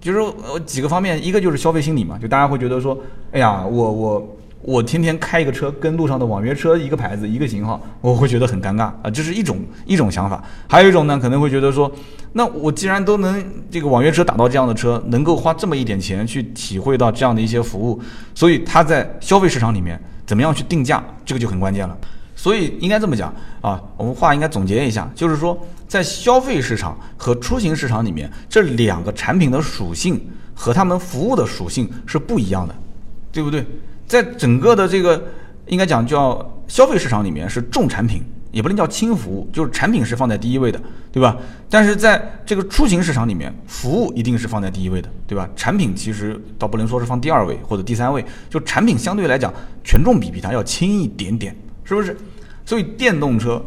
[0.00, 2.98] 就是呃几个方面，一个就是消费心理嘛，就大家会觉得说，
[3.32, 10.42] 哎呀，我我我天天开一个车，跟路上的网约车一个牌子一个型号，我会觉得很尴尬啊，这是一种一种想法。
[10.68, 11.90] 还有一种呢，可能会觉得说。
[12.32, 18.00] 那我既然都能这个网约车打到这样的车，能够花这么一点钱去体会到这样的一些服务，
[18.36, 21.98] 所以它在消费市场里面怎么样去定价，这个就很关键了。
[22.40, 25.54] 所以应该这么讲啊，我们话应该总结一下，就是说
[25.86, 30.18] 在消费市场和出行市场里面，这两个产品的属性
[30.54, 32.74] 和他们服务的属性是不一样的，
[33.30, 33.66] 对不对？
[34.06, 35.22] 在整个的这个
[35.66, 38.22] 应该讲叫消费市场里面是重产品。
[38.52, 40.80] 也不能叫轻服务，就是产品是放在第一位的，
[41.12, 41.36] 对吧？
[41.68, 45.48] 但是在这个出行市场里面，服务一定是放在第一位的，对吧？
[45.54, 51.54] 产品其实倒不能说是放第二位或者第三位，就产品相对来讲权重比比它要轻一点点，
[51.90, 52.16] 是不是？
[52.64, 53.60] 所以电动车，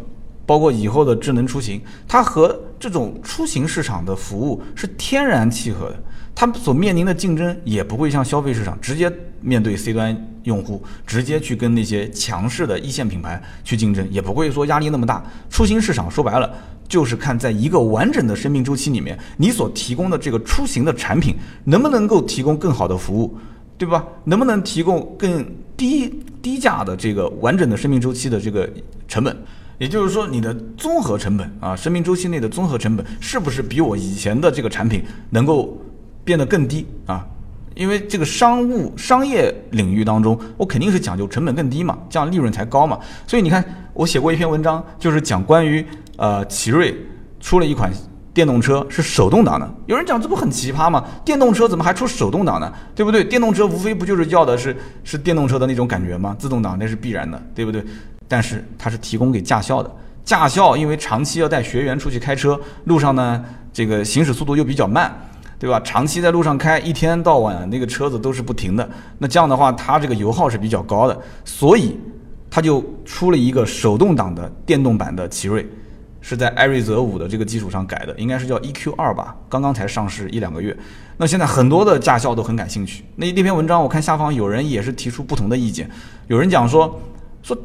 [0.46, 6.02] 包括以后的智能出行，它和这种出行市场的服务是天然契合的。
[6.36, 15.24] 它所面临的竞争也不会像消费市场直接面对 C 端用户，直接去跟那些强势的一线品牌去竞争，也不会说压力那么大。
[15.50, 16.52] 出行市场说白了
[16.88, 23.38] 就是看在一个完整的生命周期里面，你所提供的这个出行的产品能不能够提供更好的服务，
[23.78, 24.06] 对吧？
[24.26, 28.70] 能不能提供更低低价的这个完整的生命周期的这个
[29.08, 29.36] 成本？
[29.78, 35.78] 也就是说，你的综合成本啊，生命周期内的综合成本是不是比我以前的这个产品能够？
[36.26, 37.28] 变得更低啊，
[37.76, 42.98] 因为这个商务商业领域当中，我肯定是讲究成本更低嘛，这样利润才高嘛。
[43.28, 43.62] 所以你看，
[43.94, 46.96] 我写过一篇文章，就是讲关于呃，奇瑞
[47.42, 47.92] 出了一款
[48.34, 49.70] 电动车是手动挡的。
[49.86, 51.04] 有人讲这不很奇葩吗？
[51.24, 52.72] 电动车怎么还出手动挡呢？
[52.96, 53.24] 对不对？
[53.24, 56.36] 电动车无非不就是要的是是电动车的那种感觉吗？
[56.40, 57.84] 自动挡那是必然的，对不对？
[58.28, 59.92] 但是它是提供给驾校的，
[60.26, 65.14] 驾校因为长期要带学员出去开车，路上呢这个行驶速度又比较慢。
[65.60, 65.80] 对吧？
[65.80, 68.90] 长期在路上开，一天到晚那个车子都是不停的。
[69.18, 71.98] 那这样的话，它这个油耗是比较高的，所以
[72.52, 75.66] 它就出了一个手动挡的电动版的奇瑞，
[76.24, 80.76] 是在艾瑞泽五的这个基础上改的，应该是叫 EQ 二吧，刚刚才上市一两个月。
[81.18, 83.04] 那现在很多的驾校都很感兴趣。
[83.18, 85.88] 那那篇文章我看下方有人也是提出不同的意见，
[86.28, 87.00] 有人讲说
[87.44, 87.56] 说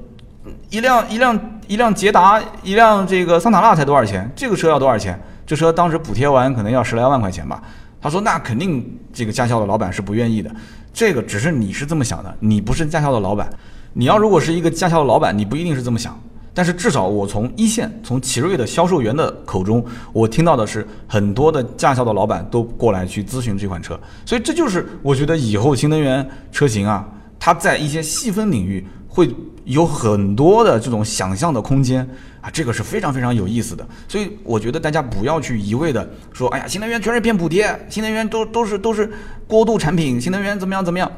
[0.68, 4.30] 一辆一辆一辆捷达，一辆这个桑塔纳才多少钱？
[4.34, 5.18] 这个车要多少钱？
[5.46, 7.62] 这车当时补贴完可能要十来万块钱吧。
[8.00, 10.50] 他说那肯定这个驾校的老板是不愿意的。
[10.92, 13.48] 这个只是你是这么想的，你不是驾校的老板。
[13.94, 16.20] 你要如果是一个驾校的老板，你不一定是这么想。
[16.58, 23.96] 但是至少我从一线，从奇瑞的销售员的口中，我听到的是很多的驾校的老板都过来去咨询这款车。
[24.26, 29.32] 所以这就是我觉得以后新能源车型啊，它在一些细分领域会
[29.66, 32.04] 有很多的这种想象的空间
[32.40, 33.86] 啊，这个是非常非常有意思的。
[34.08, 39.08] 所以我觉得大家不要去一味的说，哎呀，新能源全是骗补贴，新能源都都是都是
[39.46, 41.08] 过渡产品，新能源怎么样怎么样。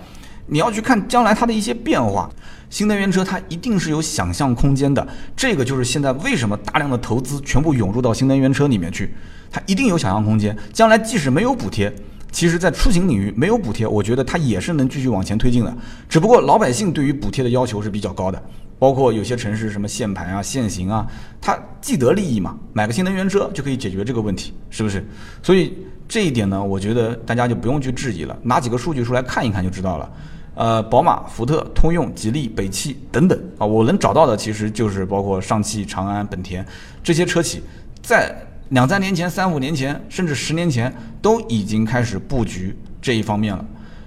[0.48, 2.29] 你要去看将来它的一些变化，
[2.70, 5.06] 新能源车它一定是有想象空间的。
[5.37, 9.12] 这个就是现在为什么大量的投资全部涌入到新能源车里面去，
[9.50, 10.56] 它一定有想象空间。
[10.72, 11.92] 将来即使没有补贴，
[12.30, 15.76] 其实在出行领域没有补贴，我觉得它也是能继续往前推进的。
[16.09, 18.40] 只不过老百姓对于补贴的要求是比较高的，
[18.78, 21.04] 包括有些城市什么限牌啊、限行啊，
[21.40, 25.04] 它既得利益嘛，买个新能源车就可以解决这个问题，是不是？
[25.42, 25.76] 所以
[26.09, 30.09] 这一点呢，我觉得大家就不用去质疑了，拿几个数据出来看一看就知道了。
[30.61, 36.62] 呃，宝马、福特、通用、吉利、北汽等等啊，我能找到的其实就是包括上汽、长安、本田
[37.03, 37.62] 这些车企，
[38.03, 38.37] 在
[38.68, 43.64] 两三年前、三五年前，甚至十年前都已经开始布局这一方面了。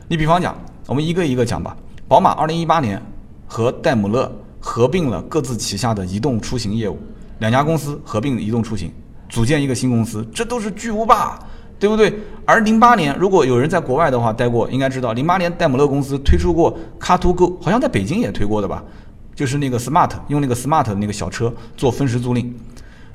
[0.08, 1.76] 你比方讲，我们一个一个讲吧。
[2.08, 3.02] 宝马二零一八年
[3.48, 7.00] 和戴姆勒合并了各自旗下的移动出行业务，
[7.40, 8.94] 两家公司合并移动出行，
[9.28, 11.40] 组建一个新公司，这都是巨无霸。
[11.80, 12.14] 对不对？
[12.46, 18.84] 而零八年，如果有人在国外的话待过，应该知道零八年戴姆勒公司推出过 Car2Go，好像在北京也推过的吧？
[19.36, 22.52] 就是那个 Smart，用那个 Smart 的那个小车做分时租赁。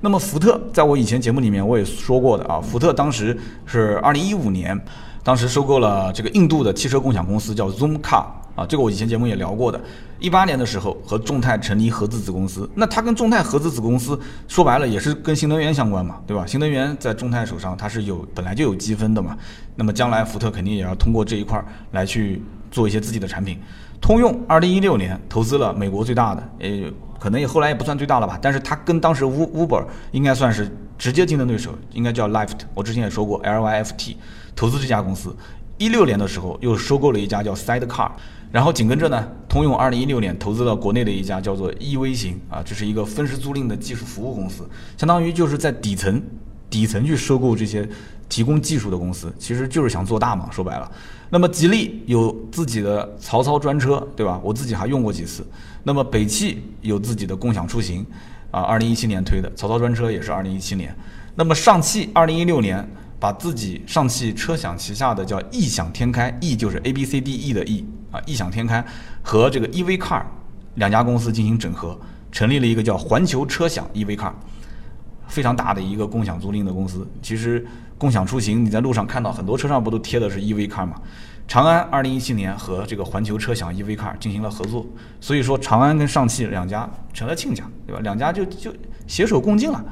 [0.00, 4.78] 那么福特，在我以前节目里面我也说过的啊，福特当时是二零一五年，
[5.22, 8.24] 当时收购了这个印度的汽车共享公司叫 Zoom Car。
[8.58, 9.80] 啊，这个我以前节目也聊过的。
[10.18, 14.18] 一八年的时候和众泰成立合资子公司，那它跟众泰合资子公司
[14.48, 16.44] 说白了也是跟新能源相关嘛，对吧？
[16.44, 19.38] 新能源在众泰手上它是有本来就有积分的嘛。
[19.76, 23.60] 那么将来福特肯定也要通过这一块来去做一些自己的产品。
[24.00, 26.68] 通用二零一六年投资了美国最大的，呃，
[27.20, 30.68] 可能也后来也不算最大了吧，但是它跟当时 Uber 应该算是
[30.98, 32.58] 直接竞争对手，应该叫 Lyft。
[32.74, 34.16] 我之前也说过 L Y F T
[34.56, 35.32] 投资这家公司。
[35.78, 38.10] 一六年的时候又收购了一家叫 Sidecar。
[38.50, 46.22] 然后紧跟着呢，通用二零一六年投资了国内的一家叫做 E V 型啊，这是一个分时租赁的技术服务公司，相当于就是在底层
[46.70, 47.86] 底层去收购这些
[48.28, 50.90] 提供技术的公司，其实就是想做大嘛，说白了。
[51.30, 54.40] 那么吉利有自己的曹操专车，对吧？
[54.42, 55.46] 我自己还用过几次。
[55.84, 58.04] 那么北汽有自己的共享出行，
[58.50, 60.94] 啊，二零一七年推的曹操专车也是二零一七年。
[61.34, 62.86] 那么上汽二零一六年
[63.20, 67.84] 把自己上汽车享旗下的叫异想天开，E 就是 A B C D E 的 E。
[68.10, 68.84] 啊，异想天开
[69.22, 70.22] 和这个 EV Car
[70.76, 71.98] 两家公司进行整合，
[72.32, 74.32] 成立了一个叫环球车享 EV Car，
[75.26, 77.06] 非常大的一个共享租赁的公司。
[77.22, 77.66] 其实
[77.96, 80.96] 共享出行，你在路上看到很多车上不都贴的是 EV Car 吗？
[81.46, 84.86] 长安二零一七年和这个环球车享 EV Car 进行了合作，
[85.20, 88.00] 所以说长安跟上汽两家成了亲家，对吧？
[88.02, 88.72] 两家就就
[89.06, 89.82] 携手共进了。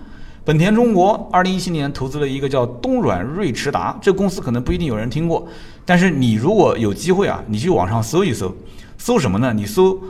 [0.46, 5.44] 本田中国二零一七年投资了一个叫东软瑞驰达，这公司可能不一定有人听过，
[5.84, 8.54] 但是你如果有机会啊，你去网上搜一搜，
[8.96, 9.52] 搜什么呢？
[9.52, 10.00] 你搜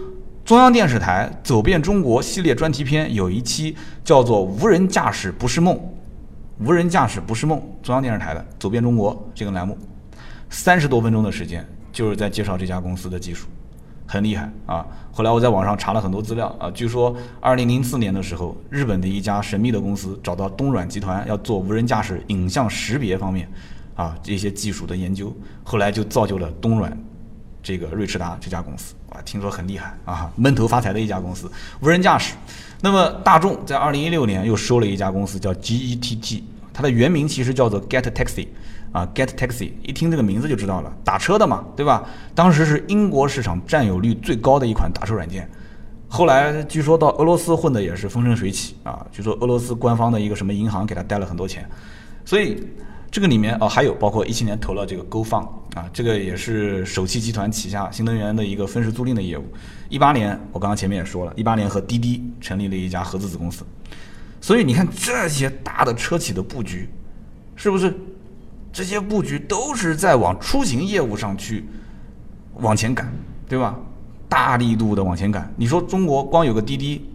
[0.44, 5.74] 中央电视台《走遍中国》系列专题片，有一期叫做《无人驾驶不是梦》，
[6.62, 9.78] 无人驾驶不是梦，中央电视台的《走遍中国》这个栏目，
[10.50, 13.46] 三十多分钟的时间，就是在介绍这家公司的技术。
[14.06, 14.86] 很厉害啊！
[15.12, 23.50] 后来我在网上查了很多资料啊，据说二零零四年的时候，日本的一家神秘的公司找到东软集团要做无人驾驶影像识别方面
[23.94, 26.96] 啊这些技术的研究，后来就造就了东软
[27.62, 32.34] 这个瑞驰达这家公司啊，听说很厉害啊，闷头发财的一家公司，无人驾驶。
[32.82, 36.42] 那么大众在二零一六年又收了一家公司叫 GETT，
[36.72, 38.46] 它的原名其实叫做 Get Taxi。
[38.92, 42.04] 啊，Get Taxi，一听这个名字就知道了，打车的嘛，对吧？
[42.34, 45.48] 当时是英国市场占有率最高的一款打车软件，
[46.08, 51.68] 后来据说到俄罗斯混的也是风生水起啊，据说俄罗斯官方的一个什么银行给他贷了很多钱，
[52.24, 52.66] 所以
[53.10, 59.44] 这个里面哦，还有包括一七年投了这个 GoFun 啊，这个也是首汽集团旗下新能源的一个分时租赁的业务。
[59.90, 63.64] 一八年我刚刚前面也说了，一八年和滴滴成立了一家合资子公司，
[64.40, 66.88] 所以你看这些大的车企的布局，
[67.56, 67.94] 是不是？
[68.76, 71.64] 这些布局都是在往出行业务上去
[72.56, 73.10] 往前赶，
[73.48, 73.74] 对吧？
[74.28, 75.50] 大力度的往前赶。
[75.56, 77.08] 你说中国光有个滴滴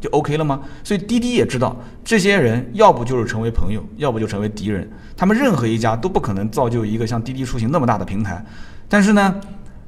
[0.00, 0.60] 就 OK 了吗？
[0.82, 4.90] 所以滴滴也知道，这些人要不就是成为朋友，要不就成为敌人。
[5.16, 8.44] 他们任何一家都不可能造就一个像滴滴出行那么大的平台。
[8.88, 9.40] 但是呢，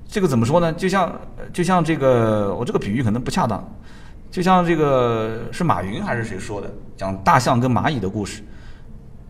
[0.06, 0.72] 这个怎么说呢？
[0.74, 1.12] 就像
[1.52, 3.68] 就像这个，我这个比喻可能不恰当。
[4.30, 8.44] 就像这个是马云还是谁说的，讲大象跟蚂蚁的故事。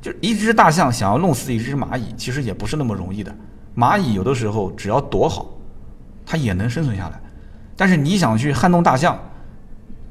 [0.01, 3.35] 就一只大象想要弄死一只蚂蚁，其实也不是那么容易的。
[3.77, 5.49] 蚂蚁有的时候只要躲好，
[6.25, 7.21] 它也能生存下来。
[7.77, 9.19] 但是你想去撼动大象，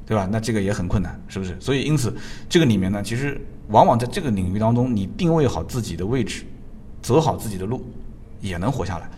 [0.06, 0.28] 对吧？
[0.32, 1.56] 那这个也很困难，是不是？
[1.60, 2.16] 所以因此，
[2.48, 6.44] 这个里面呢，其实往往在这个领域当中，你定位好自己的位置，
[7.02, 7.86] 走好自己的路，
[8.42, 9.10] 也能活下来。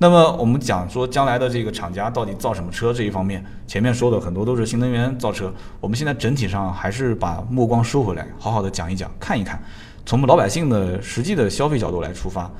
[0.00, 5.52] 那么我们讲说将来的这个厂家到底造什么车这一方面，前面说的很多都是新能源造车。
[5.80, 9.60] 我们现在整体上还是把目光收回来，好好的讲一讲，看一看，
[10.08, 12.50] 从老百姓的实际的消费角度来出发。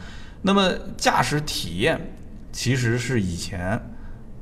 [0.43, 1.99] 那么驾驶体验
[2.53, 3.81] 其实是以前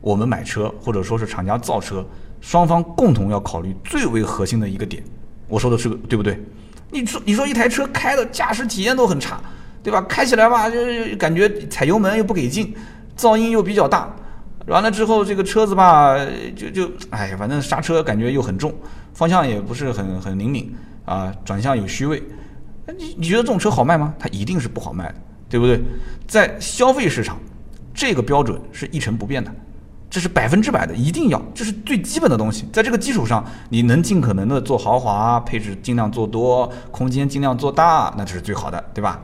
[0.01, 2.05] 我们买车或者说是厂家造车
[2.41, 5.01] 双方共同要考虑最为核心的一个点。
[5.47, 6.37] 我说的是对不对？
[6.91, 9.41] 你说你说一台车开的驾驶体验都很差。
[9.85, 10.03] 对吧？
[10.09, 10.77] 开起来吧，就
[11.17, 12.75] 感觉踩油门又不给劲，
[13.17, 14.13] 噪音又比较大。
[14.67, 16.19] 完了之后，这个车子吧，
[16.57, 18.75] 就就哎，反正刹车感觉又很重，
[19.15, 22.21] 方向也不是很很灵敏啊，转向有虚位。
[22.93, 24.15] 你你觉得这种车好卖吗？
[24.19, 25.15] 它一定是不好卖的，
[25.49, 25.83] 对不对？
[26.27, 27.39] 在消费市场，
[27.95, 29.53] 这个标准是一成不变的，
[30.09, 32.67] 这是百分之百的，一定要，这是最基本的东西。
[32.73, 39.21] 在这个基础上，你能尽可能的做豪华，配置尽量做多，空间尽量做大，那就是最好的，对吧？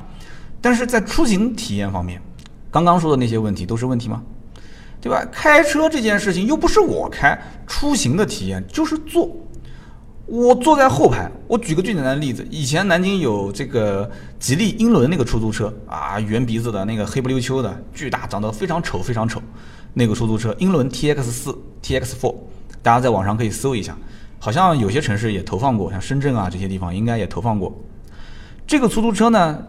[0.60, 2.20] 但是在出行体验方面，
[2.70, 4.22] 刚刚说的那些问题都是问题吗？
[5.00, 5.24] 对吧？
[5.32, 7.36] 开车这件事情又不是我开，
[7.66, 9.30] 出行的体验就是坐。
[10.32, 19.42] 我坐在后排，我举个最简单的例子，以前南京有这个吉利英伦那个出租车啊，圆鼻子的那个黑不溜秋的，巨大，长得非常丑，非常丑。
[19.92, 22.34] 那个出租车英伦 TX 四、TX Four，
[22.82, 23.94] 大家在网上可以搜一下，
[24.38, 27.70] 好像有些城市也投放过，像深圳啊这些地方应该也投放过。
[28.66, 29.62] 这个出租车呢？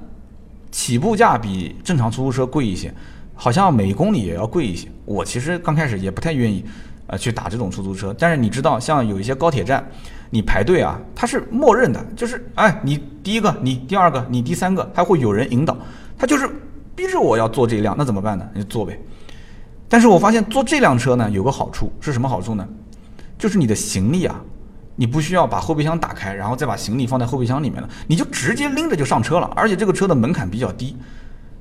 [0.71, 2.93] 起步价比正常出租车贵一些，
[3.35, 4.87] 好像每公里也要贵一些。
[5.03, 6.63] 我其实刚开始也不太愿意，
[7.07, 8.15] 呃，去打这种出租车。
[8.17, 9.85] 但是你知道，像有一些高铁站，
[10.33, 15.77] 你排队啊，它是默认的，就是哎，你第一个，你第二个，你第三个，还会有人引导，
[16.17, 16.49] 他就是
[16.95, 18.43] 逼着我要坐这辆，那怎么办呢？
[18.51, 18.99] 你就坐呗。
[19.87, 22.67] 但是我发现坐这辆车呢，有个好处是什么好处呢？
[23.37, 24.41] 就是你的行李啊。
[24.95, 29.51] 你不需要把后备箱打开，然后再把行李放在后备箱里面了，你就直接拎着就上车了。
[29.55, 30.95] 而且这个车的门槛比较低，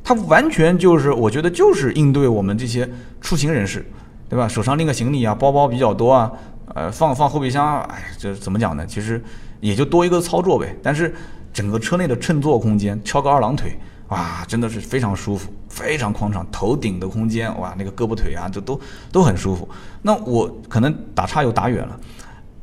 [0.05, 2.87] 它完全就是我觉得就是应对我们这些
[3.23, 3.87] 出行人士，
[4.29, 4.47] 对吧？
[4.47, 6.31] 手上拎个行李啊，包包比较多啊，
[6.75, 8.87] 呃，放放后备箱，哎，这怎么讲呢？
[8.87, 9.23] 其实
[9.61, 10.75] 也就多一个操作呗。
[10.83, 11.15] 但是
[11.53, 16.47] 整个车内的乘坐空间，翘个二郎腿，哇，真的是非常舒服，非常宽敞。
[16.51, 19.69] 头顶的空间，哇，那个胳膊腿啊，这都都很舒服。
[20.01, 21.99] 那我可能打岔又打远了。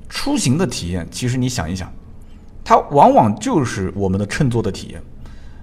[0.10, 1.92] 出行的体验，其实你想一想，
[2.64, 5.00] 它往往就是我们的乘坐的体验，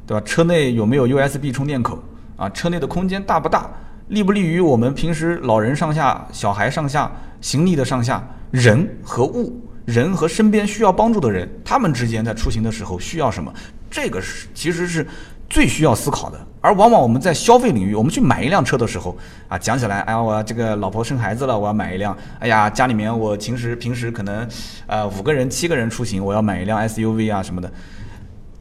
[0.06, 0.24] 对吧？
[0.24, 2.00] 车内有没有 USB 充电口
[2.36, 2.48] 啊？
[2.50, 3.68] 车内的空间大不大？
[4.06, 13.52] 利不利于我们平时老人上下、小孩上下、行李的上下、人和物、人和身边需要帮助的人，他们之间在出行的时候需要什么？
[13.90, 15.06] 这个是其实是。
[15.48, 19.16] 最需要思考的，而往往我们在消费领域，我们去买一辆车的时候，
[19.46, 22.18] 啊，讲起来，哎呀，我这个老婆生孩子了，我要买一辆。
[22.40, 24.44] 哎呀，家里面我平时平时可能，
[24.88, 27.72] 呃，五个人、七个人出行，我要买一辆 SUV 啊什么的。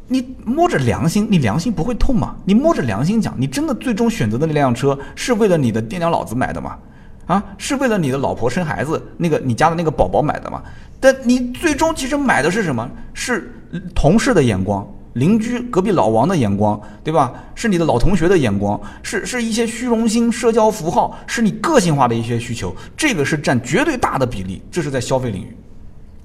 [0.09, 2.35] 你摸着良心，你良心不会痛吗？
[2.45, 6.77] 你摸着良心讲，你真的最终选择的那辆车是为了你的爹娘老子买的吗？
[7.25, 10.61] 啊，是为了你的老婆生孩子，那个你家的那个宝宝买的吗？
[10.99, 12.89] 但你最终其实买的是什么？
[13.13, 13.51] 是
[13.93, 14.87] 同事的眼光。
[15.13, 17.31] 邻居隔壁老王的眼光，对吧？
[17.55, 24.61] 是你的老同学的眼光，是是一些虚荣心、社交符号，是你个性化的一些需求，这个是占绝对大的比例。
[24.69, 25.55] 这是在消费领域，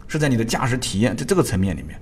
[0.09, 1.97] 是在你的驾驶体验在这个层面里面，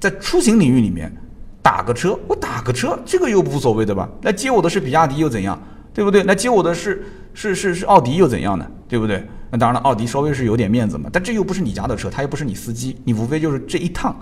[0.00, 1.14] 在出行领域里面，
[1.62, 4.08] 打个车，我打个车，这个又无所谓的吧？
[4.22, 5.56] 来接我的是比亚迪又怎样，
[5.94, 6.24] 对不对？
[6.24, 8.66] 来接我的是是是是奥迪又怎样呢？
[8.88, 9.26] 对不对？
[9.50, 14.14] 那当然了，奥迪稍微是有点面子嘛，但这又不是你家的车，他又不是你司机，你无非就是这一趟。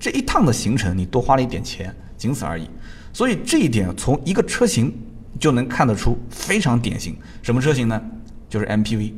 [0.00, 2.68] 这一趟的行程你多花了一点钱，仅此而已。
[3.12, 4.94] 所以这一点从一个车型
[5.40, 7.16] 就能看得出非常典型。
[7.42, 8.00] 什么车型呢？
[8.48, 9.12] 就是 MPV。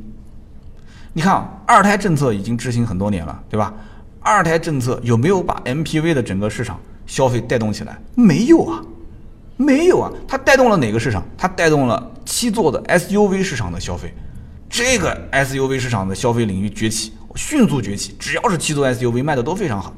[1.13, 3.73] 你看啊，二胎政策已经执行很多年了，对吧？
[4.21, 7.97] 二胎政策有没有把 MPV 的整个市场消费带动起来？
[8.15, 8.81] 没有啊，
[9.65, 10.11] 没有啊。
[10.27, 11.23] 它带动了哪个市场？
[11.37, 14.13] 它带动了七座的 SUV 市场的消费。
[14.69, 18.15] 这个 SUV 市场的消费领域崛起，迅速崛起。
[18.17, 19.93] 只要是七座 SUV 卖的都非常好。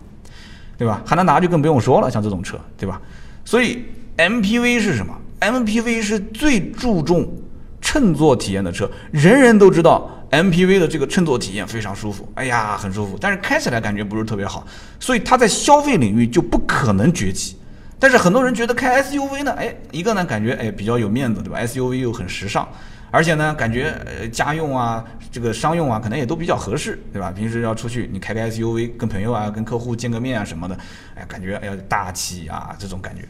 [0.76, 1.02] 对吧？
[1.06, 3.00] 汉兰达就更不用说了，像这种车，对吧？
[3.46, 3.86] 所以
[4.18, 7.32] MPV 是什么？MPV 是最注重
[7.80, 14.66] 乘坐体验的车，人人都知道 MPV 的这个乘坐体验非常舒服，哎呀，很舒服，但是开起来感觉不是特别好，
[15.00, 17.56] 所以它在消费领域就不可能崛起。
[18.04, 22.68] 但是很多人觉得开 SUV 呢，哎，一个呢感觉哎比较有面子，对吧？SUV 又很时尚，
[23.10, 25.02] 而且呢，感觉呃家用啊，
[25.32, 27.32] 这个商用啊，可能也都比较合适，对吧？
[27.32, 30.78] 平时要出去，你开个 SUV，跟朋友啊、跟客户见个面啊什么的，
[31.16, 33.22] 哎，感觉哎呀大气啊这种感觉。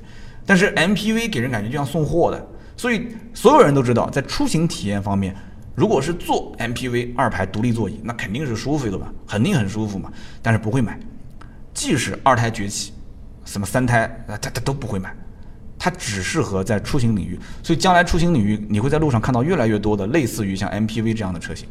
[0.43, 2.43] 但是 MPV 给人感觉就像送货的，
[2.75, 5.35] 所以所有人都知道，在出行体验方面，
[5.75, 10.11] 如果是坐 MPV 二排独立座椅，那肯定是舒服的吧，肯定很舒服嘛。
[10.41, 10.99] 但是不会买，
[11.75, 12.92] 即使二胎崛起，
[13.45, 15.15] 什么三胎啊，他他都不会买。
[15.79, 21.67] 它只适合在出行领域，所以将来出行领域你会在路上看到越来越多的类似于像 MPV 这样的车型，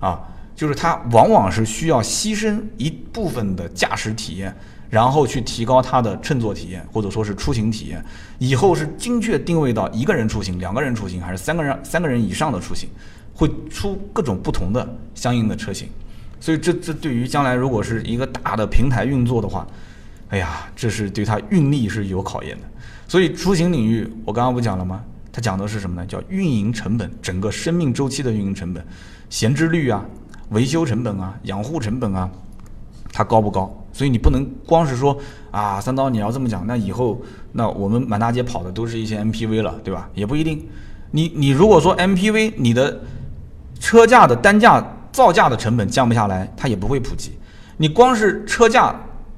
[0.00, 0.20] 啊，
[0.54, 4.54] 就是它往往是需要牺牲一部分的驾驶体验，
[4.90, 8.04] 然后去提高它的乘坐体验或者说是出行体验，
[8.38, 12.90] 以后是精确定位到一个人出行、两个人出行还是三个人、三个人以上的出行，
[13.32, 15.88] 会出各种不同的相应的车型，
[16.38, 19.66] 所以这这对于将来如果是一个大的平台运作的话，
[20.34, 22.66] 哎呀，这是对它运力是有考验的。
[23.06, 25.00] 所以出行领域，我刚刚不讲了吗？
[25.32, 26.04] 它讲的是什么呢？
[26.04, 28.84] 叫运营成本，整个生命周期的运营成本，
[29.30, 30.04] 闲置率啊，
[30.48, 32.28] 维修成本啊，养护成本啊，
[33.12, 33.72] 它高不高？
[33.92, 35.16] 所以你不能光是说
[35.52, 37.22] 啊，三刀你要这么讲，那以后
[37.52, 40.10] 那我们满大街跑的都是一些 MPV 了，对吧？
[40.14, 40.66] 也不一定。
[41.12, 43.00] 你你如果说 MPV 你的
[43.78, 47.38] 车价的单价造价的成本降不下来，它也不会普及。
[47.76, 48.92] 你光是车价。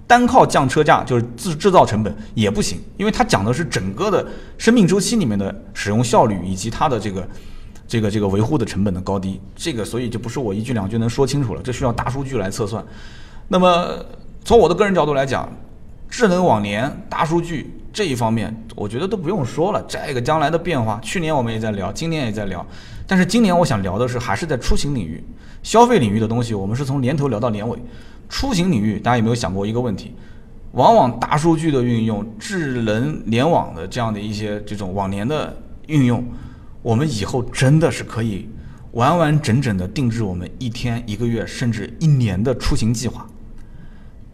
[0.06, 4.24] 单靠降车价就是制制造成本也不行，因为它讲的是整个的
[4.56, 7.28] 生命周期里面的使用效率以及它的这个
[7.88, 12.84] 这个这个维护的成本的高低，这个所以就不是我一句两句能说清楚了，这需要大数据来测算。
[13.48, 13.96] 那么
[14.44, 15.48] 从我的个人角度来讲，
[16.08, 22.64] 智能网联、大数据这一方面，我觉得都不用说了，这个将来的变化，去年我们也在聊，今年也在聊，
[23.08, 25.22] 但是今年我想聊的是还是在出行领域、
[25.64, 27.76] 消费领域的东西，我们是从年头聊到年尾。
[28.28, 30.14] 出行领域，大家有没有想过一个问题？
[30.72, 35.56] 往往大数据的运用、智能联网的这样的一些这种网联的
[35.86, 36.22] 运用，
[36.82, 38.46] 我们以后真的是可以
[38.92, 43.26] 完完整整的定制我们一天、一个月甚至一年的出行计划，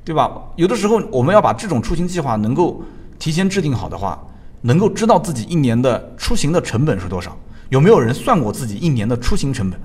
[0.04, 0.32] 对吧？
[0.56, 2.82] 有的时候我们要把这种出行计划能够
[3.20, 4.20] 提前制定好的话，
[4.62, 7.38] 能够知道自己一年的出行的成本是多少。
[7.68, 9.78] 有没有人算过自己一年的出行成本？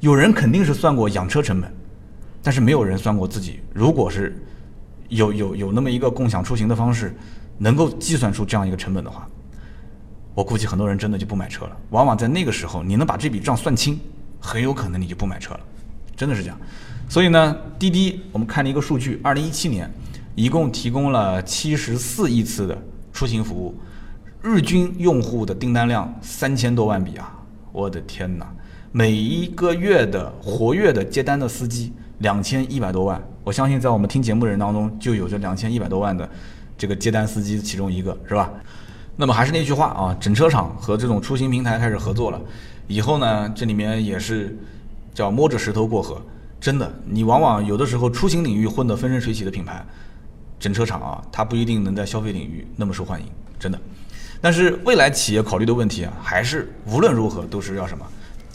[0.00, 1.74] 有人肯定是算过养车成本。
[2.46, 4.40] 但是没有人算过自己，如果是
[5.08, 7.12] 有有有那么一个共享出行的方式，
[7.58, 9.28] 能够计算出这样一个成本的话，
[10.32, 11.76] 我估计很多人真的就不买车了。
[11.90, 13.98] 往往在那个时候，你能把这笔账算清，
[14.38, 15.60] 很有可能你就不买车了，
[16.14, 16.56] 真的是这样。
[17.08, 19.92] 所以呢，滴滴我们看了一个数据，二零一七年
[20.36, 22.80] 一共提供了七十四亿次的
[23.12, 23.74] 出行服务，
[24.40, 27.36] 日均用户的订单量三千多万笔啊！
[27.72, 28.48] 我的天哪，
[28.92, 31.92] 每一个月的活跃的接单的司机。
[32.18, 36.28] 两千一百多万，我相信在我们听节目的人当中，就有这两千一百多万的
[36.78, 38.50] 这个接单司机其中一个，是吧？
[39.16, 42.40] 那么还是那句话啊，整车厂和这种出行平台开始合作了，
[42.86, 44.58] 以后呢，这里面也是
[45.14, 46.20] 叫摸着石头过河。
[46.58, 49.84] 真的，你往往有的时候出行领域混得风生水起的品牌，
[50.58, 53.26] 整车厂啊，它不一定能在消费领域那么受欢迎，
[53.58, 53.78] 真的。
[54.40, 58.04] 但是未来企业考虑的问题啊，还是无论如何都是要什么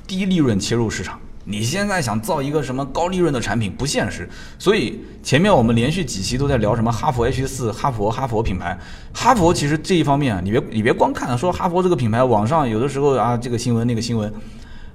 [0.08, 1.20] 低利润切入市场。
[1.44, 4.30] 你现在想造一个什么高利润的产品不现实，
[4.60, 8.78] 所以前面我们连续几期都在聊什么哈弗 H 四、哈佛、哈佛品牌。
[9.12, 14.32] 哈佛其实这一方面啊，你别你别光看说哈佛这个品牌，网上有的时候啊这个新闻那个新闻，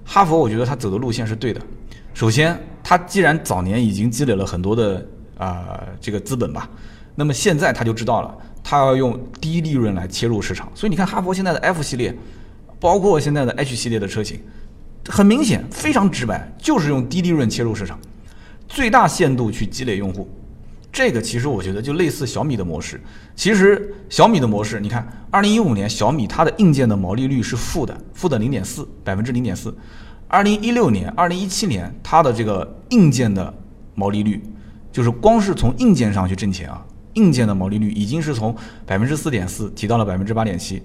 [0.05, 1.61] 哈佛我觉得他走的路线是对的。
[2.15, 5.05] 首先，他既然早年已经积累了很多的
[5.37, 6.71] 啊这个资本吧，
[7.17, 8.33] 那么现在他就知道了，
[8.63, 10.71] 他要用低利润来切入市场。
[10.77, 12.17] 所以你看哈佛现在的 F 系列，
[12.79, 14.41] 包括现在的 H 系列的车型。
[15.09, 17.99] 很明显，非常直白，就是用低利润切入市场，
[18.69, 20.29] 最大限度去积累用户。
[20.93, 22.99] 这个其实我觉得就类似小米的模式。
[23.35, 29.75] 其实小米的模式，你看，二零一五年小米它的硬件的毛利率是负的，负的零点四百分之零点四。
[30.27, 33.53] 二零一六年、二零一七年它的这个硬件的
[33.95, 34.43] 毛利率，
[34.91, 36.83] 就是光是从硬件上去挣钱啊，
[37.15, 40.83] 硬件的毛利率已经是从百分之四点四提到了百分之八点七。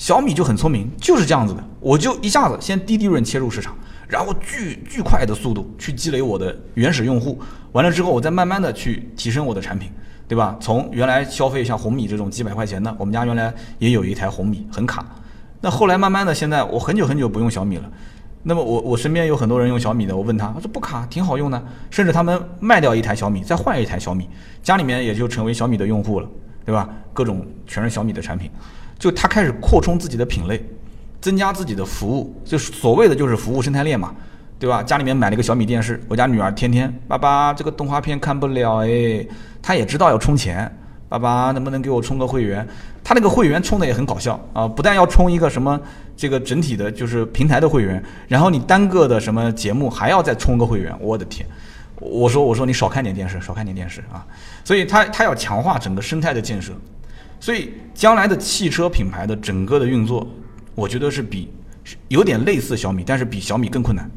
[0.00, 3.76] 小米就很聪明，就是这样子的，我就一下子先低利润切入市场，
[4.08, 7.38] 然后巨巨快的速度去积累我的原始用户，
[7.72, 9.90] 完了之后我再慢慢的去提升我的产品，
[10.26, 10.56] 对吧？
[10.58, 15.04] 从原来消费像红米这种几百块钱的，我们家原来也有一台红米很卡，
[15.60, 17.84] 那后来慢慢的现在我很久很久不用小米了，
[18.42, 24.26] 那么我我身边有很多人用小米的，我问他，他说不卡，挺好用的，甚至他们卖掉一台小米再换一台小米，
[24.62, 26.28] 家里面也就成为小米的用户了，
[26.64, 26.88] 对吧？
[27.12, 28.50] 各种全是小米的产品。
[29.00, 30.62] 就他开始扩充自己的品类，
[31.20, 34.14] 增加自己的服务，就所谓的就是服务生态链嘛，
[34.58, 34.82] 对吧？
[34.82, 39.26] 家里面买了一个小米电视，我家女儿天天爸爸这个动画片看不了哎，
[39.62, 40.70] 她也知道要充钱，
[41.08, 42.64] 爸爸能不能给我充个会员？
[43.02, 45.80] 他那个会员充的也很搞笑啊，不但要充一个什么
[46.14, 51.48] 这个整体的，就是平台的会员，然后你单个的什么节目还要再充个会员，我的天！
[51.98, 54.24] 我说我说你少看点电视，少看点电视啊！
[54.64, 56.72] 所以他他要强化整个生态的建设，
[57.40, 60.28] 所以将来的汽车品牌的整个的运作，
[60.74, 61.48] 我觉得是比
[62.08, 64.08] 有点类似小米，但是比小米更困难。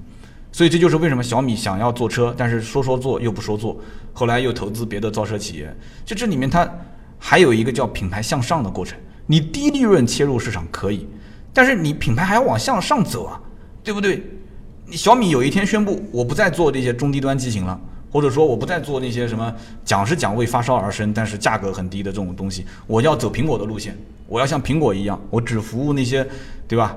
[0.52, 3.80] 所以这就是为什么小米想要做车，但是说说做又不说做，
[4.12, 5.76] 后来又投资别的造车企业。
[6.06, 6.70] 就这里面它
[7.18, 9.00] 还有一个叫品牌向上的过程。
[9.26, 11.08] 你低利润切入市场可以，
[11.54, 13.42] 但是你品牌还要往向上走啊，
[13.84, 14.22] 对不对？
[14.86, 17.80] 你小米有一天宣布我不再做这些中低端机型了，
[18.14, 19.52] 或者说我不再做那些什么
[19.84, 23.98] 讲是讲为发烧而生，但是价格很低的这种东西，我要走苹果的路线，
[24.28, 26.24] 我要像苹果一样，我只服务那些，
[26.68, 26.96] 对吧？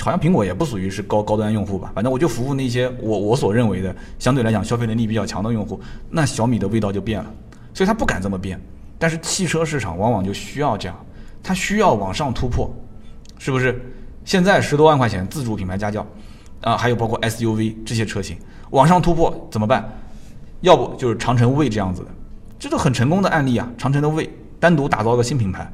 [0.00, 5.80] 好像苹果也不属于是高高端用户吧，反正我就服务那些我我所认为的相对来讲消费能力比较强的用户。
[6.10, 7.32] 那小米的味道就变了，
[7.72, 8.60] 所以他不敢这么变。
[8.98, 11.06] 但是汽车市场往往就需要这样，
[11.42, 12.68] 它需要往上突破，
[13.38, 13.80] 是不是？
[14.24, 16.06] 现在十多万块钱自主品牌家轿，
[16.60, 18.36] 啊，还有包括 SUV 这些车型
[18.70, 19.86] 往上突破怎么办？
[20.64, 22.08] 要不就是长城卫这样子的，
[22.58, 23.70] 这都很成功的案例啊。
[23.76, 25.70] 长城的卫单独打造个新品牌。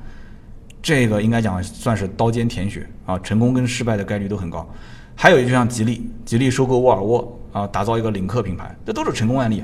[0.82, 4.68] 这个应该讲算是刀尖舔血啊，成功跟失败的概率都很高。
[5.14, 9.62] 还有就像吉利，吉利收购沃尔沃啊，打造一个领克品牌，这都是成功案例，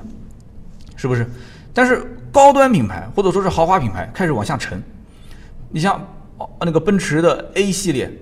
[0.95, 1.27] 是不是？
[1.73, 4.81] 但是高端品牌或者说是豪华品牌开始往下沉。
[5.71, 6.01] 你像
[6.61, 8.13] 那个奔驰的 A 系列，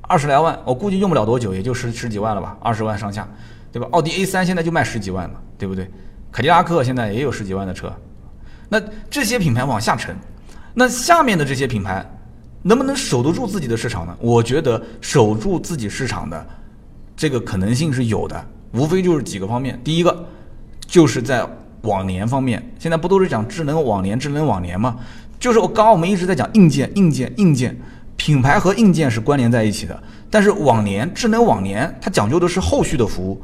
[0.00, 3.28] 二十来万，我估计用不了多久，也就十十几万了吧，二十万上下，
[3.70, 3.86] 对吧？
[3.92, 5.88] 奥迪 A 三现在就卖十几万嘛，对不对？
[6.36, 7.90] 凯迪拉克现在也有十几万的车，
[8.68, 8.78] 那
[9.08, 10.14] 这些品牌往下沉。
[10.74, 12.04] 那下面的这些品牌
[12.60, 14.14] 能不能守得住自己的市场呢？
[14.20, 16.46] 我觉得守住自己市场的
[17.16, 19.80] 这个可能性是有的，无非就是几个方面。
[19.82, 20.28] 第一个
[20.86, 21.42] 就是在
[21.80, 24.98] 网联方面，现在不都是讲智能网联、智能网联吗？
[25.40, 27.74] 就是我刚刚我们一直在讲硬件、硬件、硬件，
[28.18, 30.02] 品牌和硬件是关联在一起的。
[30.30, 33.42] 但是网联、智能网联，它讲究的是后续的服务，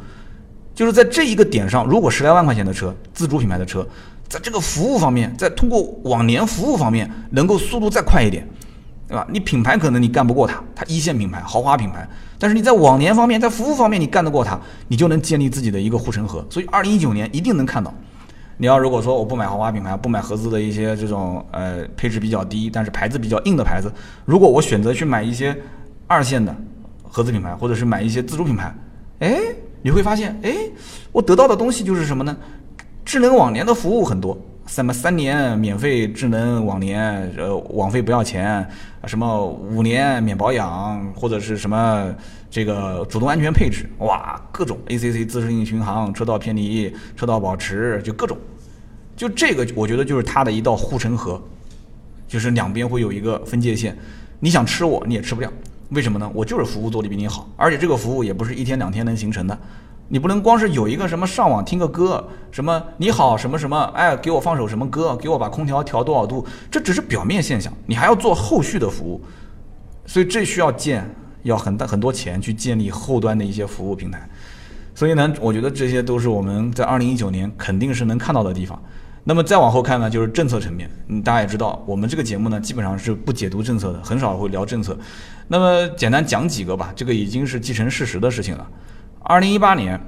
[0.74, 3.86] 就是在这一个点上，如果十来万块钱的车，自主品牌的车。
[4.28, 8.48] 在这个服务方面，在通过往年服务方面，能够速度再快一点，
[9.06, 9.26] 对吧？
[9.30, 12.08] 你品牌可能你干不过它，它一线品牌、豪华品牌，
[12.38, 14.58] 但是你在往年方面，在服务方面你干得过它，
[14.88, 16.42] 你就能建立自己的一个护城河。
[16.48, 17.92] 所以，二零一九年一定能看到。
[18.56, 23.92] 你要如果说我不买豪华品牌，不买合资的一些这种呃配置比较低，但是牌子比较硬的牌子，
[24.24, 25.54] 如果我选择去买一些
[26.06, 26.56] 二线的
[27.02, 28.74] 合资品牌，或者是买一些自主品牌，
[29.18, 29.38] 哎，
[29.83, 30.55] 你会发现，哎，
[31.11, 32.37] 我得到的东西就是什么呢？
[33.05, 38.64] 智能网联的服务很多，什么三年免费智能网联，呃，网费不要钱，
[39.07, 42.14] 什么五年免保养，或者是什么
[42.49, 48.39] 这个主动安全配置，哇，各种 ACC 自适应巡航、车道偏离、车道保持，就各种，
[49.16, 51.43] 就这个我觉得就是它的一道护城河，
[52.28, 53.99] 就是两边会有一个分界线，
[54.39, 55.53] 你想吃我你也吃不掉，
[55.93, 56.30] 为什么呢？
[56.34, 59.59] 我就是服务做的比你好，而且这个服务也不是一天两天能形成的。
[60.09, 69.20] 你不能光是有一个什么上网听个歌，什么你好什么什么，哎，给我放首什么歌，给我把空调调多少度，这只是表面现象，你还要做后续的服务，
[70.07, 71.09] 所以这需要建，
[71.43, 74.28] 要很大很多钱去建立后端的一些服务平台，
[74.95, 78.82] 所以呢，我觉得这些都是我们在二零一九年肯定是能看到的地方。
[79.24, 84.98] 那么再往后看呢，就是政策层面，嗯，大家也知道，我们这个节目呢基本上是不解读政策的，很少会聊政策。
[85.46, 88.66] 那么简单讲几个吧，这个已经是既成事实的事情了。
[89.22, 90.00] 二零一八年，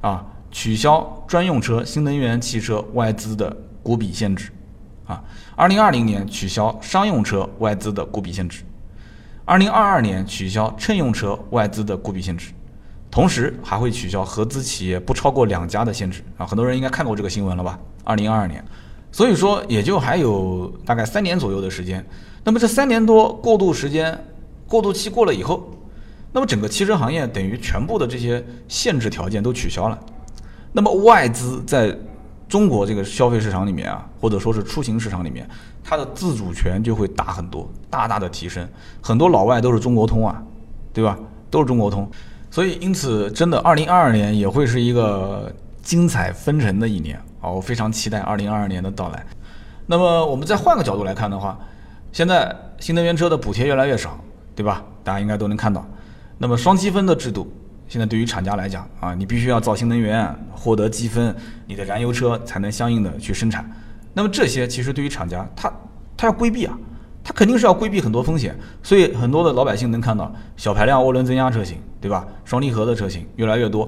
[0.00, 4.50] 啊，取消专用车新能源汽车外资的股比限制，
[5.04, 5.22] 啊，
[5.54, 8.62] 二零二零年取消商用车外资的股比限制，
[9.44, 12.52] 二零二二年取消乘用车外资的股比限制，
[13.10, 17.78] 同时还会取消合资企业不超过两家的限制，啊，很多人应该看过这个新闻了吧？
[18.04, 18.64] 二零二二年，
[19.10, 22.04] 所以说也就还有大概三年左右的时间，
[22.44, 24.16] 那么这三年多过渡时间，
[24.68, 25.70] 过渡期过了以后。
[26.36, 29.96] 那么整个汽车行业等于全部的这些限制条件都取消了，
[30.72, 31.96] 那么外资在
[32.48, 35.48] 中国这个消费市场里面啊，或者说是出行市场里面，
[35.84, 38.68] 它的自主权就会大很多，大大的提升。
[39.00, 40.42] 很多老外都是中国通啊，
[40.92, 41.16] 对吧？
[41.50, 42.10] 都是中国通，
[42.50, 47.50] 所以因此真的，二零二二年也会是一个精彩纷呈的一年啊！
[47.50, 49.24] 我非常期待二零二二年的到来。
[49.86, 51.58] 那么我们再换个角度来看的话，
[52.10, 54.18] 现在新能源车的补贴越来越少，
[54.56, 54.82] 对吧？
[55.02, 55.86] 大家应该都能看到。
[56.38, 57.52] 那么双积分的制度，
[57.86, 61.36] 现在对于厂家来讲啊，你必须要造新能源，获得积分，
[61.66, 63.70] 你的燃油车才能相应的去生产。
[64.14, 65.70] 那么这些其实对于厂家，他
[66.16, 66.78] 他要规避啊，
[67.22, 68.56] 他肯定是要规避很多风险。
[68.82, 72.26] 所以很多的老百姓能看到小排量涡轮增压车型，对吧？
[72.44, 73.86] 双离合的车型越来越多。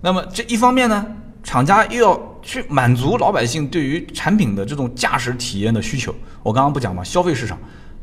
[0.00, 1.04] 那么这一方面呢，
[1.46, 6.12] 厂家又要去满足老百姓对于产品的这种驾驶体验的需求。
[6.42, 7.56] 我刚刚不讲嘛，消费市场，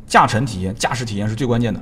[0.08, 1.80] 驾乘体验、驾驶体验是最关键的，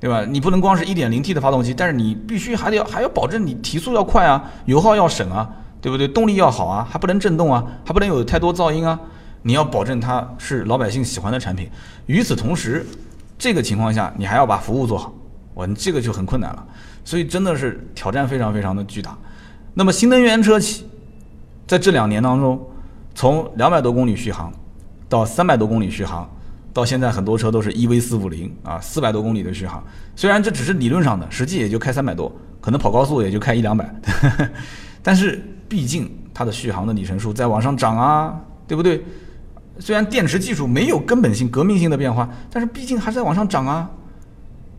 [0.00, 0.24] 对吧？
[0.26, 5.46] 你不能光是一点零 T 的发动机，但是你必须还得要还要保证你提速要快啊，油耗要省啊，
[5.82, 6.08] 对不对？
[6.08, 8.98] 动力要好啊，还不能震动啊，还不能有太多噪音啊。
[9.42, 11.68] 你要保证它是老百姓喜欢的产品。
[12.06, 12.86] 与此同时，
[13.36, 15.12] 这个情况下你还要把服务做好，
[15.56, 16.66] 哇，这个就很困难了。
[17.04, 19.14] 所以真的是挑战非常非常的巨大。
[19.78, 20.86] 那么新能源车企
[21.66, 22.58] 在这两年当中，
[23.14, 24.50] 从两百多公里续航
[25.06, 26.26] 到三百多公里续航，
[26.72, 29.84] 到现在很多车都是 EV 四五零啊，四百多公里的续航。
[30.16, 33.94] 虽然这只是理论上的，实际也就开三百多，可能跑高速也就开一两百，
[35.02, 39.04] 但是毕竟它的续航的里程数在往上涨啊，对不对？
[39.78, 43.90] 虽然电池技术没有根本性、革命性的变化，但是毕竟还在往上涨啊，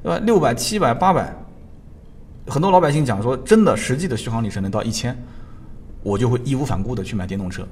[0.02, 0.18] 对吧？
[0.26, 1.36] 六百、七百、八百。
[2.48, 5.16] 很多老百姓讲说，真的实际的续航里程能到一千，
[6.02, 7.68] 我就会义无反顾的去买电动车。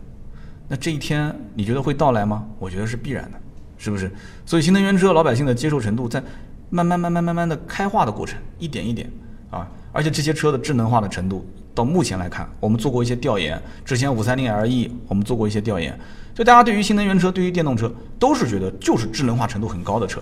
[0.68, 2.46] 那这一天你觉得会到来吗？
[2.60, 3.40] 我觉得是必然的，
[3.78, 4.12] 是不是？
[4.46, 6.22] 所以新能源车老百姓的接受程度在
[6.70, 9.10] 慢慢慢慢慢慢的开化的过程，一点一点
[9.50, 15.98] 啊，而且这些车的智能化的程度，到目前来看，我们做过一些调研，之前五三零 LE 我们做过一些调研，
[16.34, 20.20] 就大家对于新能源车、对于电动车都是觉得就是智能化程度很高的车，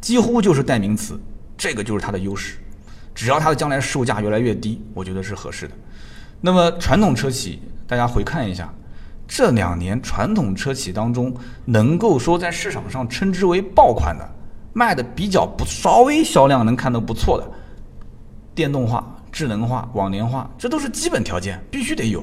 [0.00, 1.18] 几乎就是代名词，
[1.58, 2.58] 这个就是它的优势。
[3.16, 5.74] 只要它的将来售价越来越低，我觉得是合适的。
[6.42, 8.70] 那么传统车企，大家回看一下，
[9.26, 14.30] 这两年传统车企当中，能够说在市场上称之为爆款的，
[14.74, 17.50] 卖的比较不稍微销量能看到不错的，
[18.54, 22.22] 电动化、智能化、网联化，这都是基本条件，必须得有，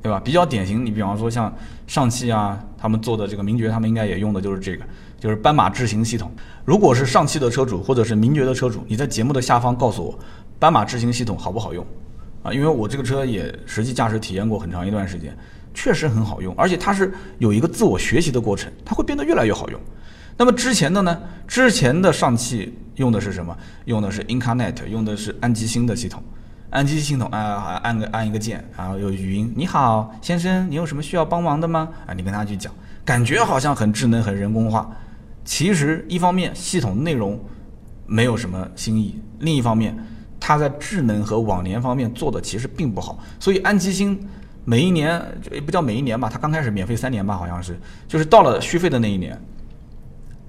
[0.00, 0.20] 对吧？
[0.24, 1.52] 比较典型，你比方说像
[1.88, 4.84] 上汽啊，他们做的这个名爵，他们应该也用的就是这个。
[5.20, 6.32] 就是斑马智行系统。
[6.64, 10.18] 如果是上汽的车主或者是名爵的车主，你在节目的下方告诉我，
[10.58, 11.86] 斑马智行系统好不好用？
[12.42, 15.36] 啊，因为我这个车也实际驾驶体验过很长一段时间，
[15.74, 19.78] 确实很好用，而且它是有一个自我学习的过程，它会变得越来越好用。
[20.38, 21.20] 那么之前的呢？
[21.46, 23.54] 之前的上汽用的是什么？
[23.84, 26.22] 用的是 Incarnet，用的是安吉星的系统。
[26.70, 31.90] 安吉星系统啊，按个按一个键，然后有语音，你好，先生，你有什么需要帮忙的吗？
[32.06, 32.72] 啊，你跟他去讲，
[33.04, 34.90] 感觉好像很智能、很人工化。
[35.44, 37.38] 其实，一方面系统内容
[38.06, 39.96] 没有什么新意，另一方面，
[40.38, 43.18] 它在智能和网联方面做的其实并不好。
[43.38, 44.18] 所以安吉星
[44.64, 45.20] 每一年
[45.50, 49.40] 也不叫每一年吧，它刚开始免费三年吧，好像是，就是到了续费的那一年，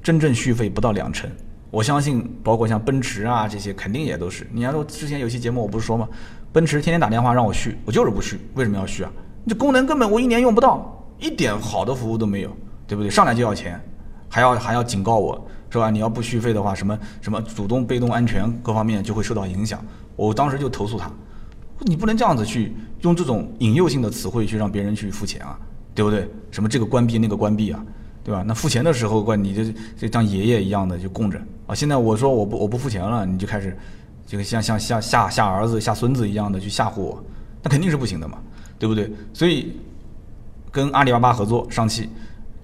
[0.04, 1.30] 真正续费不到两成。
[1.72, 4.46] 我相信，包括像奔驰啊这些，肯定也都是。
[4.52, 6.08] 你要说之前有期节目我不是说吗？
[6.52, 8.38] 奔驰天天打电话让我续，我就是不续。
[8.56, 9.12] 为什么要续啊？
[9.48, 13.10] 这功能根本我一年用不到，一点好的服务都没有，对不对？
[13.10, 13.82] 上来就要钱。
[14.32, 15.90] 还要还要警告我，是吧？
[15.90, 19.84] 你要不续费的话，什么什么主动被动安全各方面就会受到影响。
[20.16, 21.12] 我当时就投诉他，
[21.82, 25.60] 你不能这样子去用这种引诱性的词汇去让别人去付钱啊，
[25.94, 26.30] 对不对？
[26.50, 27.84] 什么这个关闭那个关闭啊，
[28.24, 28.42] 对吧？
[28.48, 31.76] 那付钱的时候，怪你这这当爷爷一样的就供着啊。
[31.76, 33.78] 现在我说我不我不付钱了，你就开始
[34.26, 37.22] 这个像像吓吓吓儿子吓孙子一样的去吓唬我，
[37.62, 38.38] 那肯定是不行的嘛，
[38.80, 39.12] 对不对？
[39.34, 39.76] 所以
[40.72, 42.10] 跟阿里巴巴合作，上汽。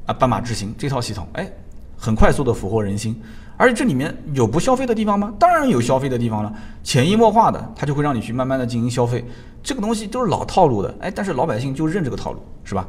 [0.07, 1.47] 啊，斑马智行这套系统，哎，
[1.95, 3.21] 很快速的俘获人心，
[3.57, 5.31] 而且这里面有不消费的地方吗？
[5.37, 9.23] 当然有消费的地方了，潜移默化的，它就会让你去慢慢的进行消费。
[9.61, 12.87] 这个东西都是老套路的，哎，但是老百姓就认这个套路，是吧？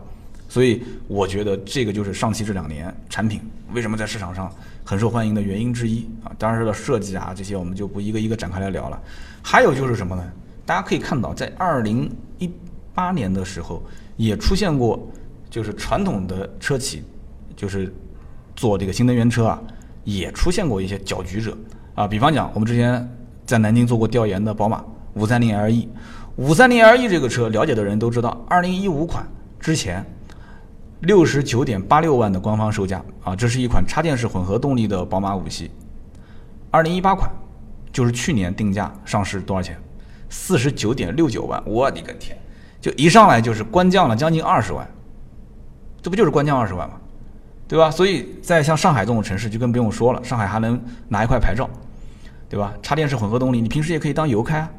[0.49, 3.41] 所以我觉得这个就是上汽这两年产品
[3.75, 4.51] 为什么在市场上
[4.83, 6.33] 很受欢迎的原因之一啊。
[6.39, 8.99] 当然，说到设计啊这些，我们就不一个一个展开来聊了。
[9.43, 10.25] 还有就是什么呢？
[10.65, 12.09] 大家可以看到，在二零
[12.39, 12.49] 一
[12.95, 13.83] 八年的时候
[14.17, 15.05] 也出现过。
[15.51, 17.03] 就是传统的车企，
[17.57, 17.93] 就是
[18.55, 19.61] 做这个新能源车啊，
[20.05, 21.57] 也出现过一些搅局者
[21.95, 22.07] 啊。
[22.07, 23.09] 比方讲，我们之前
[23.47, 24.85] 在南京做过调研的宝马
[25.15, 25.89] 五三零 LE，
[26.37, 29.27] 五三零 LE 这个车，了解的人都知道，二零一五款
[29.59, 30.05] 之前
[31.01, 35.71] 六十九点八六万的官方售价啊，这是一款插电式混合动力的宝马五系。
[36.71, 37.31] 二零一八款
[37.91, 39.79] 就是去年定价上市多少钱？
[40.29, 42.37] 四十九点六九万，我的个天！
[42.81, 44.87] 就一上来就是官降了将近二十万。
[46.09, 46.95] 这不就是官降二十万吗？
[47.69, 47.91] 对吧？
[47.91, 51.69] 所以在像上海这种城市就更不用说了，上海还能拿一块牌照，
[52.49, 52.73] 对吧？
[52.83, 54.71] 插电式混合动力，你平时也可以当油开啊，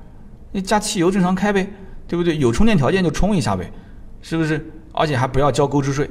[0.51, 1.67] 你加汽油正常开呗，
[2.07, 2.35] 对不对？
[2.39, 3.71] 有充电条件就充一下呗，
[4.23, 4.67] 是不是？
[4.91, 6.09] 而且还不要交购置税，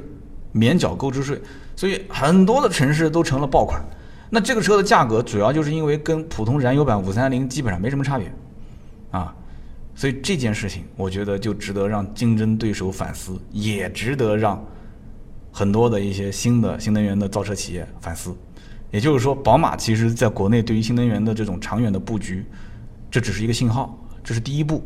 [0.53, 1.37] 免缴购置税，
[1.75, 3.83] 所以很多的城市都成了爆款。
[4.29, 8.31] 那这个车的价格主要就是因为跟普通燃油版五三零基本上没什么差别，
[9.11, 9.35] 啊，
[9.95, 14.65] 所以这件事情我觉得就值得让竞争对手反思，也值得让。
[15.59, 18.33] 很多的一些新的新能源的造车企业反思，
[18.91, 22.45] 也就是说，宝马其实在国内对于新能源的这种长远的布局，
[23.11, 23.93] 这只是一个信号，
[24.23, 24.81] 这是第一步，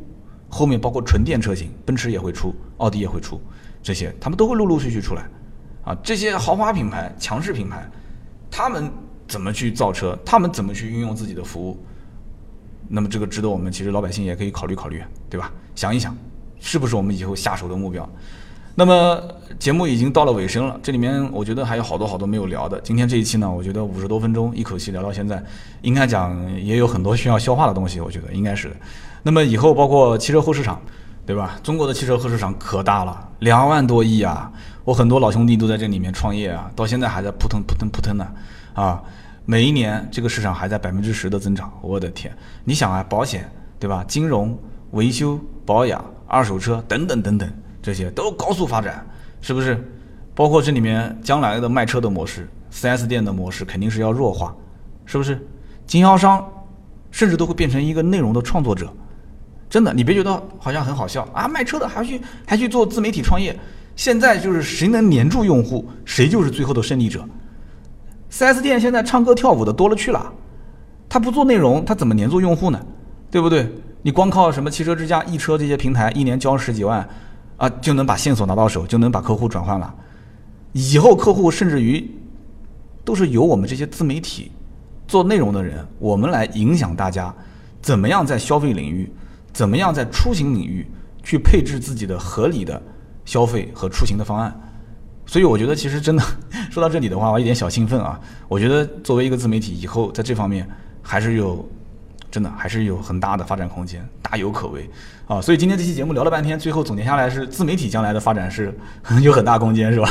[0.50, 3.40] 后面包括纯电车型，奔驰也会出，奥迪也会出，
[3.84, 5.30] 这些他们都会陆陆续续出来。
[5.84, 7.88] 啊，这些豪华品牌、强势品牌，
[8.50, 8.92] 他们
[9.28, 10.18] 怎么去造车？
[10.26, 11.78] 他们怎么去运用自己的服务？
[12.88, 15.54] 那么这个值得我们其实老百姓也可以考虑考虑，对吧？
[15.76, 16.18] 想一想，
[16.60, 18.10] 是不是我们以后下手的目标？
[18.76, 19.22] 那么
[19.60, 22.82] 节目已经到了尾声了，这里面我觉得还有好多好多没有聊的。
[22.82, 25.44] 今天这一期呢，我觉得五十多分钟一口气聊到现在，
[25.84, 28.76] 应该讲也有很多需要消化的东西，我觉得应该是的。
[29.22, 30.82] 那么以后包括汽车后市场，
[31.24, 31.60] 对吧？
[31.62, 34.52] 中国的汽车后市场可大了，两万多亿啊！
[34.84, 38.28] 我很多老兄弟都在这里面创业啊，到现在还在扑腾扑腾扑腾呢，
[38.74, 39.04] 啊，
[39.46, 42.36] 每一年这个市场还在百分之十的增长，我的天！
[42.64, 43.48] 你想啊，保险
[43.80, 44.04] 对吧？
[44.08, 44.58] 金融、
[44.92, 47.48] 维修、保养、二手车等等等等。
[47.84, 49.06] 这些都高速发展，
[49.42, 49.78] 是不是？
[50.34, 54.56] 包括这里面将来的卖车的模式，4S 店的模式肯定是要弱化，
[55.06, 55.40] 是不是？
[55.86, 56.44] 经销商
[57.12, 58.92] 甚至都会变成一个内容的创作者，
[59.70, 61.48] 真的，你别觉得好像很好笑啊！
[61.48, 63.56] 卖车的还去还去做自媒体创业，
[63.96, 67.24] 现在就是谁能黏住用户，谁就是最后的胜利者。
[68.32, 70.34] 4S 店现在唱歌跳舞的多了去了，
[71.08, 72.84] 他不做内容，他怎么黏住用户呢？
[73.30, 73.70] 对不对？
[74.02, 77.08] 你光靠什么汽车之家、易车这些平台，一年交十几万。
[77.58, 79.94] 啊，就能把线索拿到手，就能把客户转换了。
[80.74, 82.10] 以后客户甚至于
[83.06, 84.52] 都是由我们这些自媒体
[85.08, 87.34] 做内容的人，我们来影响大家
[87.82, 89.12] 怎么样在消费领域，
[89.54, 90.86] 怎么样在出行领域
[91.24, 92.82] 去配置自己的合理的
[93.26, 94.54] 消费和出行的方案。
[95.26, 96.24] 所以我觉得，其实真的
[96.72, 98.20] 说到这里的话，我有点小兴奋啊。
[98.48, 100.68] 我觉得作为一个自媒体，以后在这方面
[101.02, 101.66] 还是有。
[102.32, 104.90] 真的还是有很大的发展空间，大有可为
[105.28, 105.40] 啊！
[105.42, 108.78] 所以今天这期节目聊了半天，最后总结下来是自媒体将来的发展是
[109.22, 110.10] 有很大空间，是吧？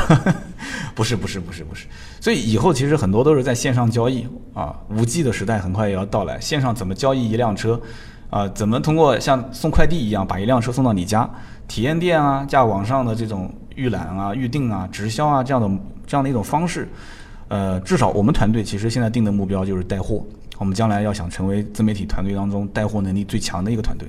[0.95, 1.87] 不是，不是，不是，不是。
[2.21, 4.75] 所以以后其实很多都是在线上交易啊。
[4.91, 7.81] 五 G 的时代很快也要到来，线上怎么交易一辆车
[8.31, 8.49] 啊？
[8.49, 11.29] 怎么通过像送快递一样把一辆车送到你家？
[11.69, 16.89] 体验店啊，加网上的这种预览啊、预定啊、直销啊这样的这样的一种方式，
[17.49, 20.25] 呃，至少我们团队其实现在定的目标就是带货。
[20.59, 24.07] 我们将来要想成为自媒体团队当中带货能力最强的一个团队。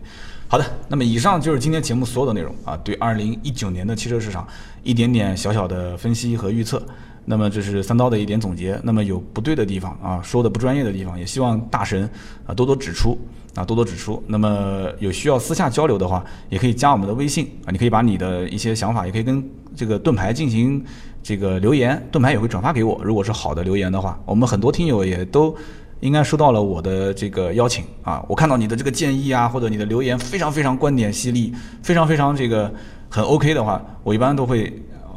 [0.54, 4.48] 好的，那么以上就是今天节目所有的内容啊，对二零一九年的汽车市场
[4.84, 6.80] 一点点小小的分析和预测。
[7.26, 8.80] 那么这是三刀的一点总结。
[8.84, 12.08] 那么有不对的地方啊，说的不专业的地方，也希望大神
[12.46, 13.18] 啊多多指出
[13.56, 14.22] 啊多多指出。
[14.28, 19.44] 那么有需要私下交流的话，也可以加我们的微信啊，你可以把你的一些想法，也可以跟
[19.76, 20.86] 这个盾牌进行
[21.24, 23.02] 这个留言，盾牌也会转发给我。
[23.04, 25.58] 如果是好的留言的话，我们很多听友也都。
[26.04, 32.70] 应该收到了我的这个邀请啊，我看到你的这个建议啊，或者你的留言非常非常观点犀利，非常非常这个
[33.10, 34.72] 很 OK 的话，我一般都会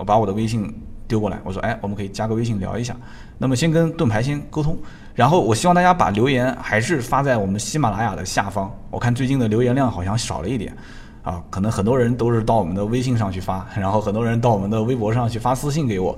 [0.06, 0.72] 把我的微信
[1.08, 2.96] 丢过来，我说哎，我们可以加个微信聊一下。
[3.36, 4.78] 那么先跟盾牌先沟通，
[5.12, 8.72] 然后我希望大家把留言还是发在我们喜马拉雅的下方。
[8.88, 10.72] 我看最近的留言量好像少了一点
[11.24, 16.16] 啊，可能很多人都是到我们的微信上去发，然后很多人到我们的微博上去发私信给我。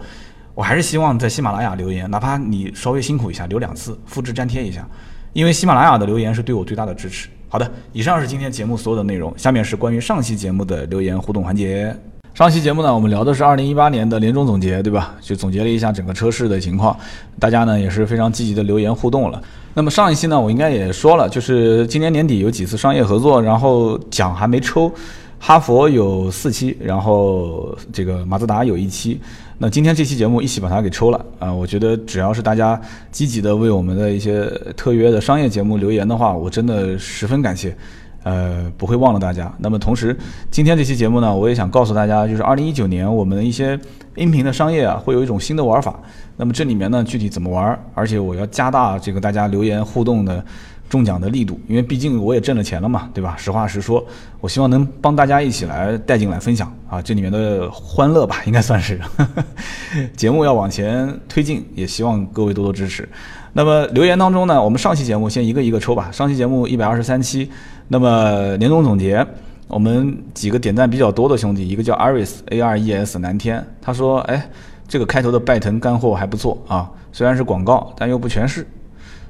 [0.58, 4.84] 我还是希望在喜马拉雅留言，哪怕你稍微辛苦一下，留两次，复制粘贴一下，
[5.32, 7.28] 因为喜马拉雅的留言是对我最大的支持。
[7.48, 11.96] 好的，以上是今天节目所有的内容，下面是关于上期节目的留言互动环节。
[12.34, 15.14] 上期节目呢，我们聊的是二零一八年的年终总结，对吧？
[15.20, 16.98] 就总结了一下整个车市的情况，
[17.38, 19.40] 大家呢也是非常积极的留言互动了。
[19.74, 24.92] 那么上一期呢，我应该也说了，就是今年年底有几次商业合作，然后奖还没抽，
[25.38, 29.20] 哈佛有四期，然后这个马自达有一期。
[29.60, 31.52] 那今天这期节目一起把它给抽了啊！
[31.52, 32.80] 我觉得只要是大家
[33.10, 37.76] 积极的为我们的一些特约的商业节目留言的话，我真的十分感谢，
[38.22, 39.52] 呃，不会忘了大家。
[39.58, 40.16] 那么同时，
[40.48, 43.76] 今天这期节目呢，我也想告诉大家，就是二零一九年我们的一些
[44.14, 46.00] 音频的商业啊，会有一种新的玩法。
[46.36, 47.76] 那么这里面呢，具体怎么玩？
[47.94, 50.44] 而且我要加大这个大家留言互动的。
[50.88, 53.36] 中奖的力度，因为毕竟我也挣了钱了嘛，对吧？
[53.36, 54.04] 实话实说，
[54.40, 58.98] 我希望能帮大家一起来带进来分享啊，这里面的欢乐吧， 应该算是。
[60.16, 63.08] 节目要往前推进，也希望各位多多支持。
[63.52, 66.10] 那么留言当中呢，我们上期节目先一个一个抽吧。
[66.10, 67.50] 上期节目一百二十三期，
[67.88, 69.26] 那么年终总结，
[69.66, 74.48] 我们几个点赞比较多的兄弟，一个叫 Aris A R E S 蓝天，他说：“哎，
[74.86, 78.66] 这个开头的拜腾干货还不错啊，虽然是广告，但又不全是。”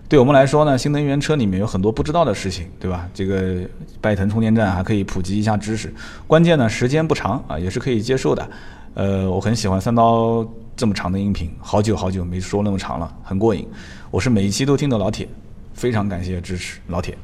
[0.08, 3.06] 对我们来说呢，新能源车里面有很多不知道的事情，对吧？
[3.12, 3.60] 这个
[4.00, 5.92] 拜腾充电站还可以普及一下知识，
[6.26, 8.50] 关键呢时间不长啊，也是可以接受的。
[8.94, 13.68] 呃，我很喜欢三刀这么长的音频，好久好久没说那么长了，很过瘾。
[14.10, 15.28] 我是每一期都听的老铁，
[15.74, 17.16] 非常感谢支持老铁。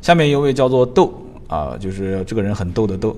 [0.00, 1.14] 下面一位叫做豆
[1.46, 3.16] 啊，就是这个人很逗的豆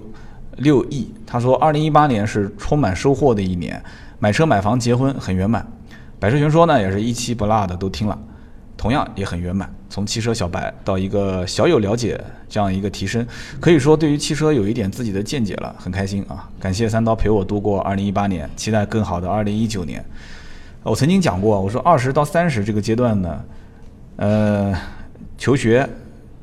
[0.59, 3.83] 六亿，他说二零一八年是充满收获的一年，
[4.18, 5.66] 买车买房结婚很圆满。
[6.20, 8.18] 百车全说呢也是一期不落的都听了。
[8.77, 13.27] 同样也很圆满，从汽车小白到一个小有了解这样一个提升，
[13.61, 16.49] 可以说对于汽车有一点自己的见解了，很开心啊！
[16.61, 20.05] 感谢三刀陪我度过2018年，期待更好的2019年。
[20.83, 23.45] 我曾经讲过，我说二十到三十这个阶段呢，
[24.16, 24.75] 呃，
[25.39, 25.89] 求学、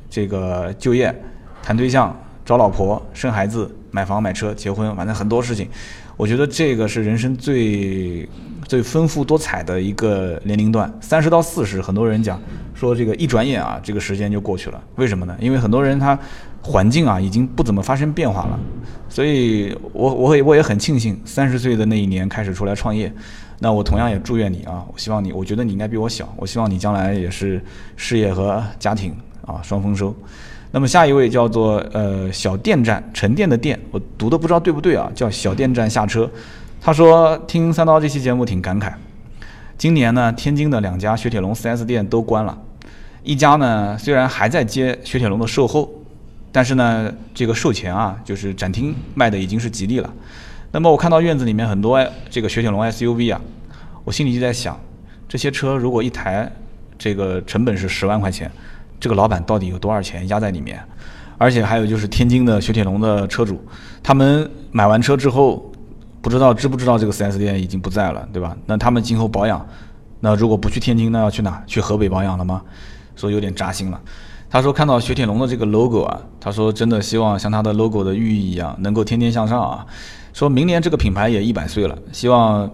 [0.10, 1.14] 这个就业、
[1.62, 5.70] 谈对象、找老婆、生孩子、买房买车、结婚，反正很多事情，
[6.18, 8.28] 我觉得这个是人生最
[8.72, 10.90] 最丰富多彩的一个年龄段。
[11.02, 12.40] 三十到四十，很多人讲
[12.74, 14.82] 说这个一转眼啊，这个时间就过去了。
[14.96, 15.36] 为什么呢？
[15.42, 16.18] 因为很多人他
[16.62, 18.58] 环境啊已经不怎么发生变化了，
[19.10, 23.12] 所以我我也我也很庆幸三十岁的那一年开始出来创业。
[23.60, 24.86] 那我同样也祝愿你啊！
[24.88, 27.62] 我希望你，我觉得你应该比我小，我希望你将来也是
[27.98, 29.14] 事业和家庭
[29.46, 30.16] 啊双丰收。
[30.72, 35.12] 那么下一位叫做呃小电站沉淀的电，我读的不知道对不对啊？
[35.14, 36.32] 叫小电站下车。
[36.84, 38.92] 他说听三刀这期节目挺感慨，
[39.78, 42.58] 今年呢天津的两家雪铁龙 4S 店都关了，
[43.22, 45.88] 一家呢虽然还在接雪铁龙的售后，
[46.52, 50.12] 但是呢这个售前啊就是展厅卖的已经是吉利了。
[50.72, 53.40] 那么我看到院子里面很多这个雪铁龙 SUV 啊，
[54.04, 54.76] 我心里就在想，
[55.30, 56.52] 这些车如果一台
[56.98, 58.52] 这个成本是十万块钱，
[59.00, 60.84] 这个老板到底有多少钱压在里面？
[61.38, 63.64] 而且还有就是天津的雪铁龙的车主，
[64.02, 65.71] 他们买完车之后，
[66.22, 68.56] 不知道知不知道这个 4S 店已经不在了，对吧？
[68.66, 69.66] 那他们今后保养，
[70.20, 71.64] 那如果不去天津，那要去哪？
[71.66, 72.62] 去河北保养了吗？
[73.16, 74.00] 所以有点扎心了。
[74.50, 79.86] 他说看到雪铁龙的这个 logo 啊，他说真的希望像它的 logo 的寓意一样，能够天天向上啊。
[80.34, 82.70] 说明年这个品牌也一百岁了，希望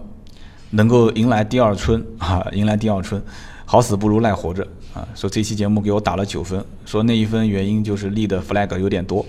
[0.70, 3.22] 能够迎来第二春啊，迎来第二春，
[3.64, 5.06] 好死不如赖活着啊！
[5.14, 9.24] 说这期节目给我打了九分，说那一分原因就是立的 flag 有点多，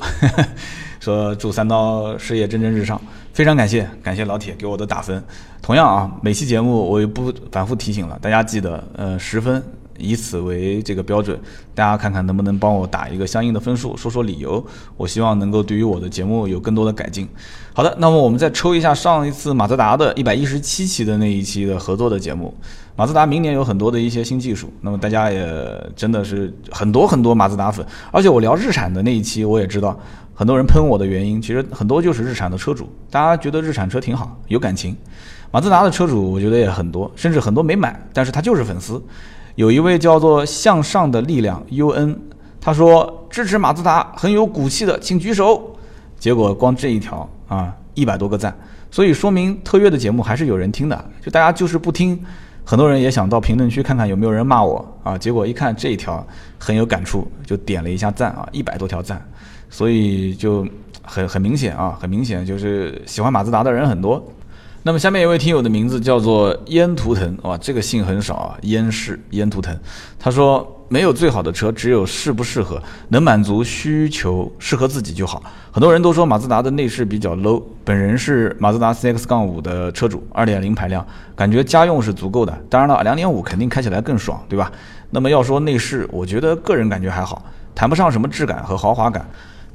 [1.00, 3.00] 说祝三刀事业蒸蒸日上，
[3.40, 5.24] 非常感谢，感谢老铁给我的打分。
[5.62, 9.64] 同样啊，每期节目我也不反复提醒了，大家记得呃十分。
[9.98, 11.40] 以此为这个标准，
[11.74, 14.66] 大家看看能不能帮我打一个相应的分数，说说理由。
[14.98, 17.28] 我希望能够对于我的节目有更多的改进。
[17.74, 22.54] 好的，那么我们再抽一下上一次马自达的一百一十七期的那一期的合作的节目。
[22.98, 27.86] 马自达明年有很多的一些新技术，那么大家也真的是很多很多马自达粉。
[28.12, 29.98] 而且我聊日产的那一期，我也知道
[30.40, 34.96] 很多人喷我的原因，其实很多就是日产的车主，大家觉得日产车挺好，有感情。
[35.52, 39.04] 马自达的车主我觉得也很多，甚至很多没买，但是他就是粉丝。
[39.56, 42.16] 有一位叫做向上的力量 UN，
[42.62, 45.76] 他说支持马自达很有骨气的，请举手。
[46.18, 48.58] 结果光这一条啊，一百多个赞，
[48.90, 51.06] 所以说明特约的节目还是有人听的。
[51.22, 52.18] 就大家就是不听，
[52.64, 55.18] 很多人也想到评论区看看有没有人骂我啊。
[55.18, 56.26] 结果一看这一条
[56.58, 59.22] 很有感触，就点了一下赞啊，一百多条赞，
[59.70, 60.68] 所以就
[61.04, 64.24] 很很明显啊，很明显就是喜欢马自达的人很多。
[64.82, 69.78] 那么下面一位听友的名字叫做烟图腾，哇，这个姓很少啊，烟氏烟图腾。
[70.18, 75.44] 他说没有最好的车，只有适不适合，能满足需求，适合自己就好。
[75.70, 81.06] 很多人都说马自达的内饰比较 low，本人是马自达 CX 杠的车主，二点零排量，
[81.36, 82.58] 感觉家用是足够的。
[82.70, 84.72] 当然了，两点五肯定开起来更爽，对吧？
[85.12, 87.44] 那么要说内饰，我觉得个人感觉还好，
[87.76, 89.30] 谈不上什么质感和豪华感。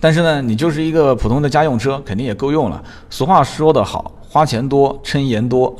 [0.04, 2.84] 但是呢，你就是一个普通的家用车，肯定也够用了。
[3.08, 4.12] 俗话说得好。
[4.20, 5.74] 花钱多，称盐多。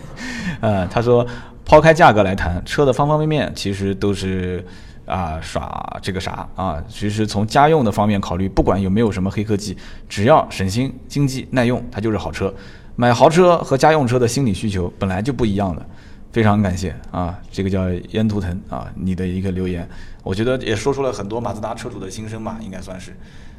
[0.62, 1.26] 呃，他说，
[1.62, 4.64] 抛开价格来谈，车的方方面面其实都是
[5.04, 6.82] 啊耍这个啥啊。
[6.88, 9.76] 其实从家用的方面考虑，不管有没有什么黑科技，
[10.08, 12.50] 只要省心、经济、耐用，它就是好车。
[12.94, 15.84] 买豪车和家用车的心理需求本来就不一样的。
[16.32, 19.86] 非常感谢啊，这个叫烟图腾啊，你的一个留言，
[20.22, 23.14] 我觉得也说出了很多马自达车主的心声吧，应该算是。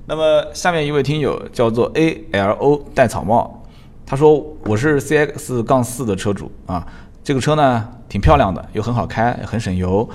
[0.10, 3.66] 那么下面一位听友叫做 A L O 戴草帽。
[4.06, 6.88] 他说：“我是 CX 杠四的车主啊，
[7.22, 10.10] 这个车呢挺漂亮的，又很好开，很省油，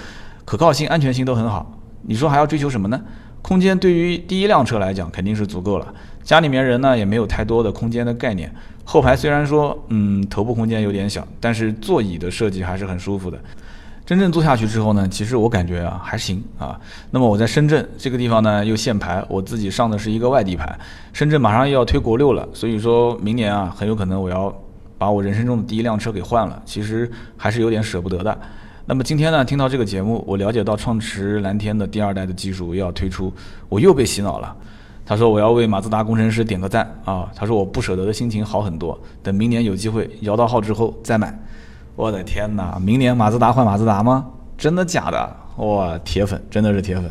[0.46, 1.78] 可靠性、安全性都很好。
[2.04, 2.98] 你说还要追求什么呢？
[3.42, 5.92] 空间对于第一辆车来讲肯定是足够了。
[6.22, 8.50] 家里面人呢也没有太多的空间的概念。
[8.84, 13.38] 后排虽然说嗯头部空间有点小，但是座椅的设计还是很舒服的。”
[14.04, 16.78] 真正做下去之后呢，其实我感觉啊还行啊。
[17.12, 20.76] 那么我在深圳这个地方呢又限牌，我自己上的是一个外地牌。
[21.12, 24.52] 深圳马上又要推国六了，所以说明年啊很有可能我要
[24.98, 26.60] 把我人生中的第一辆车给换了。
[26.64, 28.36] 其实还是有点舍不得的。
[28.86, 33.32] 那么今天呢听到这个节目，我了解到创驰蓝天的第二代的技术又要推出，
[33.68, 34.54] 我又被洗脑了。
[35.06, 37.30] 他说我要为马自达工程师点个赞啊。
[37.36, 41.32] 他说我不舍得的心情好很多，等明年有机会摇到号之后再买。
[41.94, 42.78] 我的天哪！
[42.80, 44.26] 明年马自达换马自达吗？
[44.56, 45.36] 真的假的？
[45.56, 47.04] 哇，铁粉，真的是铁粉。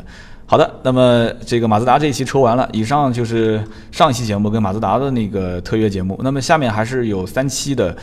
[0.48, 6.20] 好的，那么这个马自达这一期抽完了，以上就是上一期节目跟马自达的那个特约节目。
[6.24, 7.96] 那么下面还是有三期的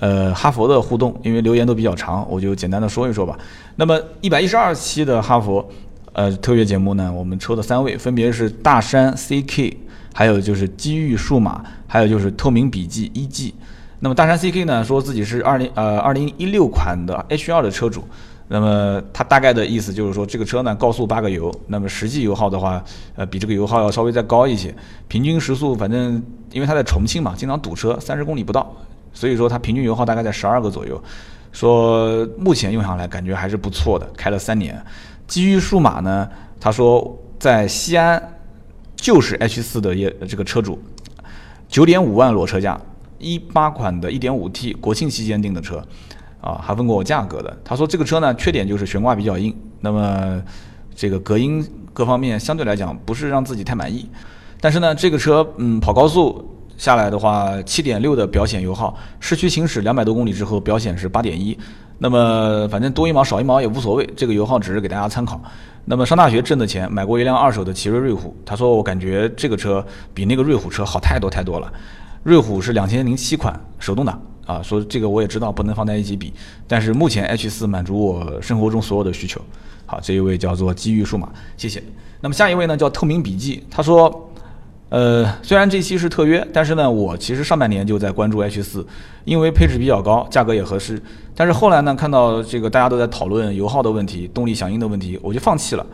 [0.00, 3.38] 呃哈佛的互动，因为留言都比较长，我就简单的说一说吧。
[3.76, 5.64] 那么一百一十二期的哈佛
[6.12, 9.76] 呃特约节目呢，我们抽的三位分别是大山 CK，
[10.14, 13.54] 还有就是机遇数码，还有就是透明笔记一 G。
[14.04, 18.02] 那么大山 CK 呢说自己是二零呃二零一六款的 H 二的车主。
[18.48, 22.82] 那么它大概的意思就是说，这个车呢高速八个油，那么实际油耗的话，
[23.14, 24.74] 呃，比这个油耗要稍微再高一些。
[25.06, 28.74] 平均时速反正因为它在重庆嘛，经常堵车，三十公里不到，
[29.12, 31.00] 所以说它平均油耗大概在十二个左右。
[31.52, 34.84] 说目前用下来感觉还是不错的，开了三年。
[35.28, 36.28] 基于数码呢，
[36.58, 38.20] 他说在西安
[38.96, 40.78] 就是 H 四的业这个车主，
[41.68, 42.78] 九点五万裸车价，
[43.22, 45.82] 一八款的一点五 T，国庆期间订的车。
[46.42, 47.56] 啊，还问过我价格的。
[47.62, 50.42] 他说这个车呢，缺点就是悬挂比较硬，那么
[50.92, 54.10] 这个隔音各方面相对来讲不是让自己太满意。
[54.60, 56.44] 但是呢，这个车嗯跑高速
[56.76, 61.56] 下来的话，七点六的表显油耗，市区行驶两百多公里之后表显是八点一。
[61.98, 65.40] 那么反正多一毛少一毛也无所谓，这个油耗只是给大家参考。
[65.84, 71.72] 那么上大学挣的钱买过一辆二手的奇瑞瑞虎，他说我感觉这个车比那个瑞虎车好太多太多了。
[72.22, 74.20] 瑞虎是两千零七款手动挡。
[74.44, 76.32] 啊，说这个我也知道不能放在一起比，
[76.66, 79.40] 但是目前 H 四满足我生活中所有的需求。
[79.86, 81.80] 好，这一位叫做机遇数码，谢谢。
[82.20, 84.30] 那么下一位呢叫透明笔记，他说，
[84.88, 88.84] 呃，虽然这期是特约，但是呢，我其实上半年就在关注 H 四，
[89.24, 91.00] 因为配置比较高，价格也合适。
[91.36, 95.86] 但是后来呢，看到这个大家都在讨论油耗的问题、动力响应的问题，我就放弃了。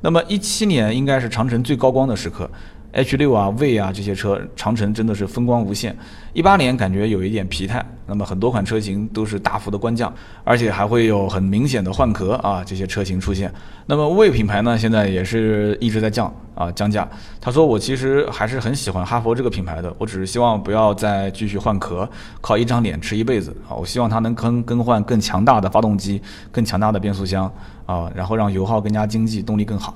[0.00, 2.50] 那么一七年应该是长城最高光的时刻。
[2.92, 5.96] H 六啊、，V 啊这些车，长城真的是风光无限。
[6.34, 10.12] 一八年感觉有一点疲态，那么很多款车型都是大幅的官降，
[10.44, 13.50] 而且还会有很明显的换壳啊这些车型出现。
[13.86, 17.08] 那么 V 品牌呢，现在也是一直在降啊降价。
[17.40, 22.06] 他说我其实还是很喜欢哈佛这个品牌的，我只是希望不要再继续换壳，
[22.42, 23.72] 靠一张脸吃一辈子啊。
[23.74, 26.20] 我希望它能更更换更强大的发动机、
[26.50, 27.50] 更强大的变速箱
[27.86, 29.94] 啊，然后让油耗更加经济，动力更好。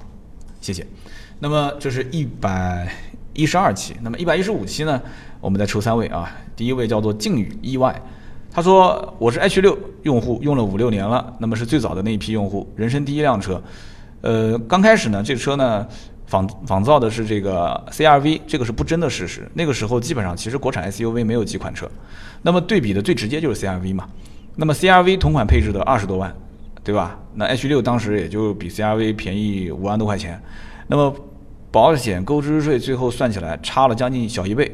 [0.63, 0.87] 谢谢。
[1.39, 2.91] 那么这是一百
[3.35, 5.01] 一十二期，那么一百一十五期呢？
[5.41, 6.35] 我们再抽三位啊。
[6.57, 8.01] 第一位叫做靖宇意外，
[8.51, 13.63] 他说我是 H 六用户，用了五六年了，那么是最早的那一批用户，人生第一辆车。
[14.23, 15.87] 呃，刚开始呢，这车呢
[16.27, 19.47] 仿仿造的是这个 CRV，这个是不争的事实。
[19.53, 21.87] 那个时候基本上其实国产 SUV 没有几款车，
[22.41, 24.09] 那么对比的最直接就是 CRV 嘛。
[24.57, 26.35] 那么 CRV 同款配置的二十多万，
[26.83, 27.19] 对吧？
[27.35, 30.43] 那 H 六当时也就比 CRV 便宜五万多块钱。
[30.89, 31.15] 那么，
[31.71, 34.71] 保险购置税最后算起来差了将近小一倍，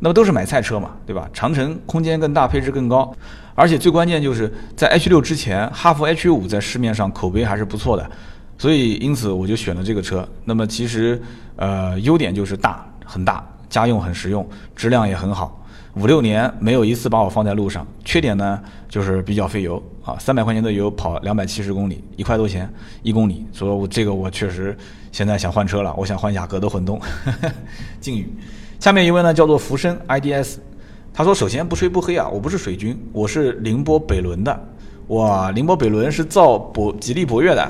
[0.00, 1.28] 那么都是买菜车嘛，对吧？
[1.32, 3.12] 长城空间更大，配置更高，
[3.54, 8.08] 而且最关键就是在 H 六之前，哈弗 H 五在市面上口碑还是不错的，
[8.56, 10.28] 所以因此我就选了这个车。
[10.44, 11.20] 那么其实，
[11.56, 14.46] 呃，优点就是大很大，家用很实用，
[14.76, 15.54] 质量也很好。
[15.94, 22.72] 五六年没有一次把我放在路上，缺点呢就是比较费油啊，三百块钱的油跑两百七十公里，一块多钱
[23.02, 24.76] 一公里，所以我这个我确实
[25.12, 27.00] 现在想换车了，我想换雅阁的混动。
[28.00, 28.28] 靖宇，
[28.78, 30.56] 下面一位呢叫做福生 IDS，
[31.12, 34.68] 他说首先不吹不黑啊，我不是水军，我是宁波北仑的，
[35.08, 37.68] 哇，宁波北仑是造博吉利博越的。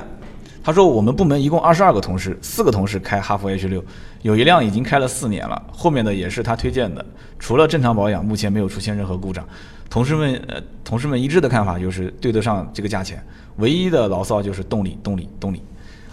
[0.62, 3.82] 他说我们部门一共二十二个同事，四个同事开哈弗 H 六。
[4.20, 7.03] 有一辆已经开了四年了，后面的也是他推荐的，
[7.39, 9.47] 除了正常保养，目前没有出现任何故障。
[9.89, 13.24] 同事们，呃，同事们一致的看法就是对得上这个价钱，
[13.57, 15.62] 唯一的牢骚就是动力，动力，动力。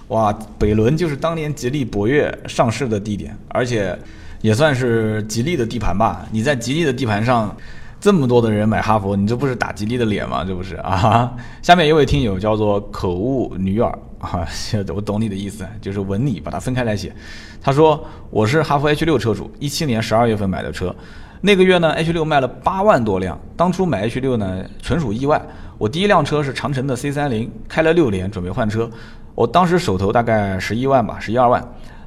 [0.09, 3.97] 哇，北仑就是当年吉利博越上市的地点，而且
[4.41, 6.25] 也算是吉利的地盘吧？
[6.31, 7.55] 你在吉利的地盘上。
[7.97, 10.45] 这么多的人买哈佛，你这不是打吉利的脸吗？
[10.45, 11.33] 这不是啊！
[11.63, 13.89] 下面一位听友叫做口误女耳
[14.19, 14.47] 啊，
[14.93, 17.11] 我懂你的意思，就是文你把它分开来写。
[17.59, 20.95] 他说我是哈佛 H 六车主，一七年十二月份买的车，
[21.41, 23.39] 那个月呢 H 六卖了八万多辆。
[23.57, 25.41] 当初买 H 六呢纯属意外，
[25.79, 28.87] 我第一辆车是长城的 C 三零，开了六年，准备换车。
[29.35, 31.61] 我当时手头大概十一万吧，十一二万，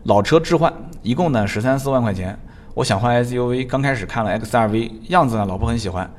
[0.04, 0.72] 老车置换，
[1.02, 2.36] 一共呢十三四万块钱。
[2.72, 6.10] 我想换 SUV，刚开始看了 XRV 样子呢，老婆很喜欢，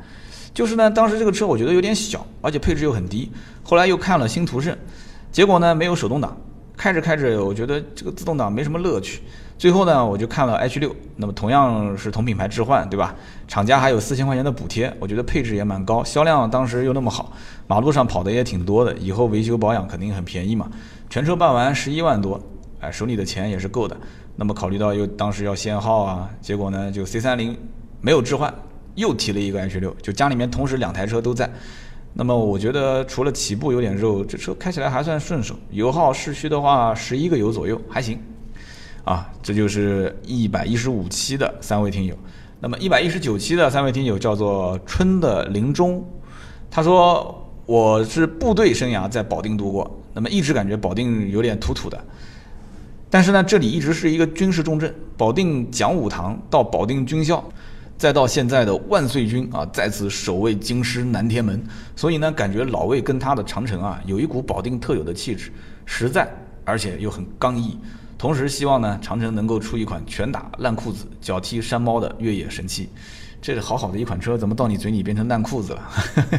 [0.53, 3.31] 就是呢，当时这个车我觉得有点小，而且配置又很低。
[3.64, 4.77] 后来又看了新途胜，
[5.31, 6.38] 结果呢没有手动挡，
[6.77, 9.23] 开着开着我觉得这个自动挡没什么乐趣。
[9.57, 13.15] 最后呢我就看了 H 六，那么同样是同品牌置换，对吧？
[13.48, 17.34] 厂家还有四千块钱的补贴，我觉得配置也蛮高，销量当时又那么好，
[17.68, 20.69] 马路上跑的也挺多的，以后维修保养肯定很便宜嘛。
[21.10, 22.40] 全车办完十一万多，
[22.80, 23.98] 哎，手里的钱也是够的。
[24.36, 27.57] 那么考虑到又当时要限号啊，结果呢就 C 三零
[27.99, 28.53] 没有置换，
[28.95, 31.49] 又提了一个 H 六，就家里面同时两台车都在。
[32.14, 38.19] 那么我觉得除了起步有点肉，这车开起来还算顺手，油耗市区的话十一个油左右还行。
[39.03, 42.15] 啊，这就是一百一十五期的三位听友。
[42.60, 46.06] 那么一百一十九期的三位听友叫做春的林中，
[46.69, 52.03] 他说我是部队生涯在保定度过，那么一直感觉保定有点土土的。
[53.10, 57.44] 但是呢，这里一直是一个军事重镇，保定讲武堂到保定军校，
[57.98, 61.60] 再到现在的万岁军啊，在此守卫京师南天门，
[61.95, 65.52] 所以呢，感觉老魏跟他的长城啊，有一股保定特有的气质，
[65.86, 66.31] 实在
[66.64, 67.77] 而且又很刚毅。
[68.15, 72.90] 同时希望呢，长城能够出一款拳打烂裤子、脚踢山猫的越野神器。
[73.41, 75.90] 这是好好的一款车，怎么到你嘴里变成烂裤子了？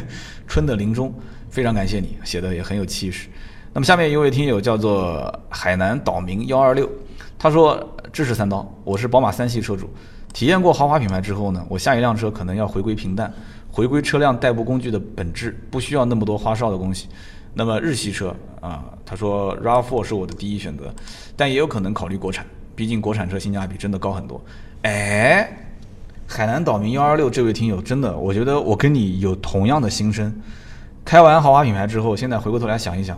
[0.47, 1.13] 春的林中，
[1.49, 3.27] 非常感谢你写的也很有气势。
[3.73, 6.89] 那么下面一位听友叫做海南岛民幺二六，
[7.39, 7.81] 他说
[8.11, 9.89] ：“支持三刀，我是宝马三系车主，
[10.33, 13.33] 体验过豪华品牌之后呢，我下一辆车可能要回归平淡，
[13.71, 17.07] 回归车辆代步工具的本质，不需要那么多花哨的东西。
[17.53, 20.93] 那么日系车啊，他说 RAV4 是我的第一选择，
[21.37, 22.45] 但也有可能考虑国产，
[22.75, 24.43] 毕竟国产车性价比真的高很多。
[24.81, 25.49] 哎，
[26.27, 30.41] 海南岛民幺二六这位听友，真的，我觉得我跟你有同样的心声。
[31.05, 33.17] 开完豪华品牌之后，现在回过头来想一想。”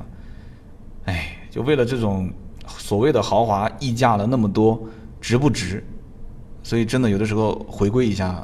[1.54, 2.32] 就为了这种
[2.68, 4.84] 所谓的豪华溢价了那么多，
[5.22, 5.86] 值不值？
[6.64, 8.44] 所以真的有的时候回归一下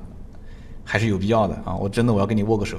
[0.84, 1.74] 还是有必要的啊！
[1.74, 2.78] 我真的我要跟你握个手。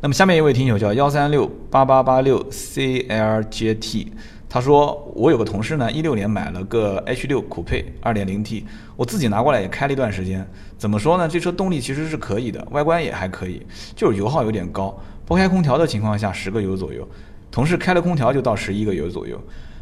[0.00, 4.06] 那么下面一位听友叫幺三六八八八六 CLJT，
[4.48, 8.64] 他说我有个同事呢，一六年买了个 H 六酷配二点零 T，
[8.94, 10.48] 我自己拿过来也开了一段时间。
[10.78, 11.26] 怎么说呢？
[11.26, 13.66] 这车动力其实是可以的，外观也还可以，
[13.96, 14.96] 就是油耗有点高。
[15.26, 17.04] 不开空调的情况下，十个油左右。
[17.50, 19.40] 同事开了空调就到十一个油左右，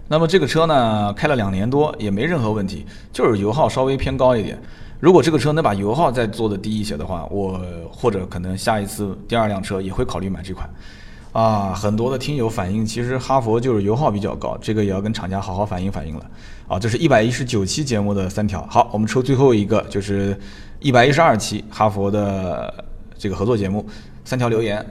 [0.08, 4.58] 那么这个车呢开了两年多也没任何问题，就是油耗稍微偏高一点。
[5.00, 7.60] 如果这个车能把油耗再做的低一些的话，我
[7.92, 10.68] 或者可能下一次第二辆车也会考虑买这款。
[11.30, 16.26] 啊，很多的听友反映，其实哈佛就是油耗比较高，这个也要跟厂家好好反映反映了。
[16.66, 20.36] 啊，这是一百一十九期节目的三条，好，我们抽最后一个，就是
[20.80, 22.84] 一百一十二期哈佛的
[23.16, 23.86] 这个合作节目，
[24.24, 24.84] 三条留言。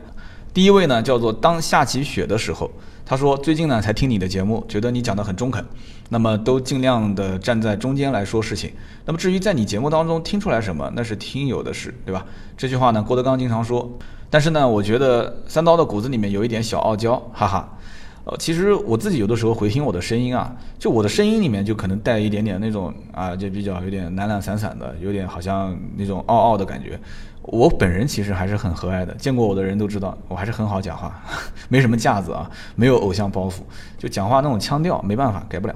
[0.58, 2.68] 第一位呢，叫做当下起雪的时候，
[3.06, 5.64] 他说最近呢才听你的节目，觉得你讲的很中肯，
[6.10, 8.72] 那么都尽量的站在中间来说事情。
[9.06, 12.26] 那么至于在你节目当中听出来什么，那是听友的事，对吧？
[12.58, 13.88] 这句话呢，郭德纲经常说。
[14.32, 17.78] 但是呢，我觉得三刀的骨子里面有一点小傲娇，哈哈。
[18.24, 27.00] 呃，其实我自己有的时候回听我的声音啊，就我的声音里面就可能带一点点那种啊，就比较有点懒懒散散的，有点好像那种傲傲的感觉。
[27.48, 31.19] 我本人其实还是很和蔼的，见过我的人都知道，我还是很好讲话，
[31.69, 33.60] 没什么架子啊，没有偶像包袱，
[33.98, 35.74] 就讲话那种腔调没办法改不了。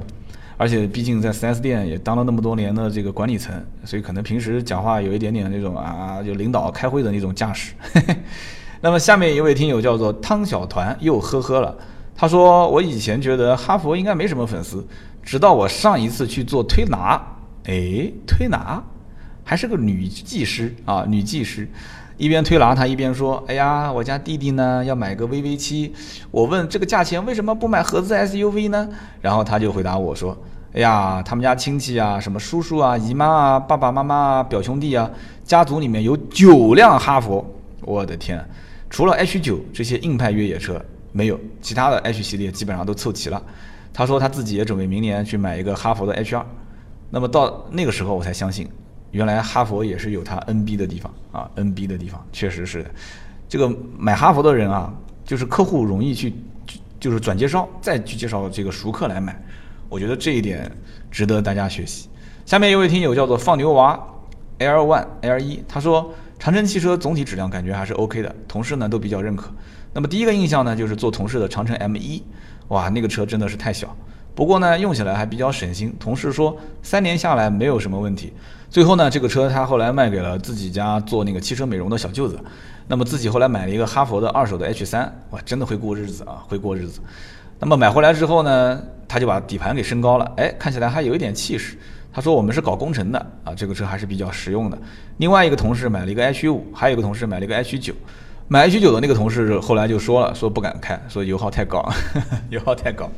[0.58, 3.52] 而且毕竟在 4S 店也当了那么多年的这个管理层，
[3.84, 7.74] 所以可能平时讲话有一点点那种啊，就领导开会的那种架势。
[8.82, 11.76] 那么下面一位听友叫做汤小团又呵呵了，
[12.16, 14.86] 他说我以前觉得哈佛应该没什么粉丝，
[15.24, 17.20] 直到我上一次去做推拿，
[17.66, 18.84] 哎，推拿。
[19.52, 21.68] 还是个女技师啊，女技师，
[22.16, 25.94] 一边推拿，她一边说：“哎呀，我家弟弟呢要买个 VV 七，
[26.32, 28.88] 我问这个价钱为什么不买合资 SUV 呢？”
[29.20, 30.38] 然后他就回答我说
[30.72, 35.12] ：“哎呀，他们家亲戚啊，什么叔叔啊、姨妈啊、爸爸妈妈啊、表兄弟啊，
[35.44, 37.46] 家族里面有九辆哈佛，
[37.82, 38.42] 我的天，
[38.90, 43.44] 除了 H 九这些硬派越野车没有，其他的 H 系列基本上都凑齐了。”
[43.92, 46.46] 他说他自己也准备明年去买一个哈佛的 H 二，
[47.10, 48.66] 那么到那个时候我才相信。
[49.12, 52.92] 原来哈佛也是有它 NB 的地方啊，NB 的地方确实是的。
[53.48, 54.94] 这个买哈佛的人啊，
[55.26, 56.34] 就是客户容易去，
[57.00, 59.38] 就是转介绍，再去介绍这个熟客来买。
[59.90, 60.72] 我觉得这一点
[61.12, 62.08] 值得大家学习。
[62.46, 64.00] 下面一位听友叫做放牛娃
[64.60, 69.52] L One L 一，他说长城汽车总体质量感觉还是 OK 的，同事呢都比较认可。
[69.94, 72.24] 那么第一个印象呢，就是做同事的长城 M 一，
[72.70, 73.94] 哇，那个车真的是太小。
[74.34, 75.94] 不过呢，用起来还比较省心。
[76.00, 78.32] 同事说三年下来没有什么问题。
[78.72, 82.40] 最后呢，这个车他后来卖给了自己家做那个汽车美容的小舅子。
[82.88, 87.02] 那么自己后来买了一个哈佛的二手的 H 三，哇，真的会过日子啊，会过日子。
[87.60, 91.78] 那么买回来之后呢，他就把底盘给升高了，哎，看起来还有一点气势。
[92.14, 94.78] 他说我们是搞工程的啊，这个车还是比较实用的。
[95.18, 97.94] 另外一个同事买了一个 H 五，还有一个同事买了一个 H 九。
[98.48, 101.86] 买 H 九的那个同事后来就说了，说不敢开，说油耗太高，
[102.50, 103.10] 油耗太高。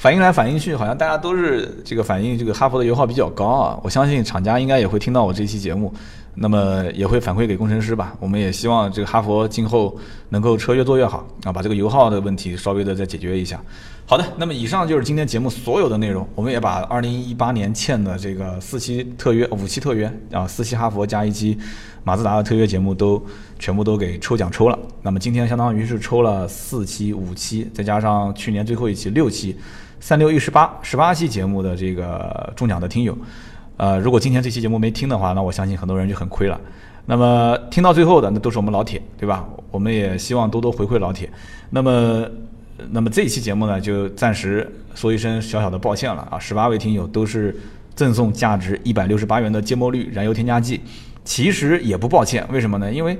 [0.00, 3.78] 反映来反映去，好像大家都是这个反映这个哈佛的油耗比较高啊。
[3.82, 5.92] 我相信厂家应该也会听到我这期节目，
[6.36, 8.16] 那么也会反馈给工程师吧。
[8.18, 9.94] 我们也希望这个哈佛今后
[10.30, 13.60] 能够车越做越好啊，把这个油耗的问题稍微的再解决一下。
[14.06, 16.26] 好的，那么以上就是今天节目所有的内容。
[16.34, 21.58] 我们也把二零一八年欠的这个四期特约、五期特约啊，四期哈佛加一期
[22.04, 23.22] 马自达的特约节目都
[23.58, 24.78] 全部都给抽奖抽了。
[25.02, 29.54] 那么今天相当于是抽了四期、五期，再加上去年最后一期六期。
[30.00, 33.16] 三六一十八十八期节目的这个中奖的听友，
[33.76, 36.58] 呃，如果今天这期节目没听的话，那我相信很多人就很亏了。
[37.06, 39.46] 那么听到最后的，那都是我们老铁，对吧？
[39.70, 41.30] 我们也希望多多回馈老铁。
[41.68, 42.26] 那么，
[42.90, 46.38] 那么这一期节目呢，就暂时说一声小小的抱歉了啊！
[46.38, 47.54] 十八位听友都是
[47.94, 50.80] 赠送价值一百六十八元的芥末绿燃油添加剂，
[51.24, 52.92] 其实也不抱歉，为什么呢？
[52.92, 53.18] 因为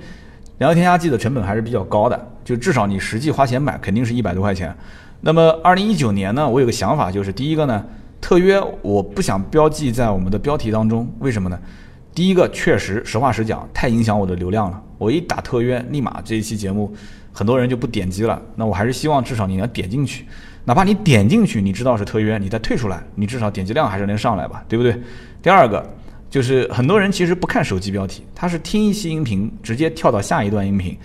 [0.56, 4.74] 燃油添加剂的成本还是比较高的，就至少你实际花钱买肯定是一百多块钱。
[5.22, 7.84] 那么二零一九年呢，我有个想法，就是第一个呢，
[8.20, 11.58] 特约我不想标记在我们的标题当中，为什么呢？
[12.14, 14.82] 第一个确实，实话实讲，太影响我的流量了。
[14.98, 16.92] 我一打特约，立马这一期节目
[17.32, 18.40] 很多人就不点击了。
[18.56, 20.26] 那我还是希望至少你能点进去，
[20.64, 25.00] 哪怕你点进去，你知道是特约，你再退出来，你至少点击量还是能上来吧，对不对？
[25.40, 25.88] 第二个
[26.28, 30.98] 就是很多人其实不看手机标题，他是听一期音频直接跳到下一段音频，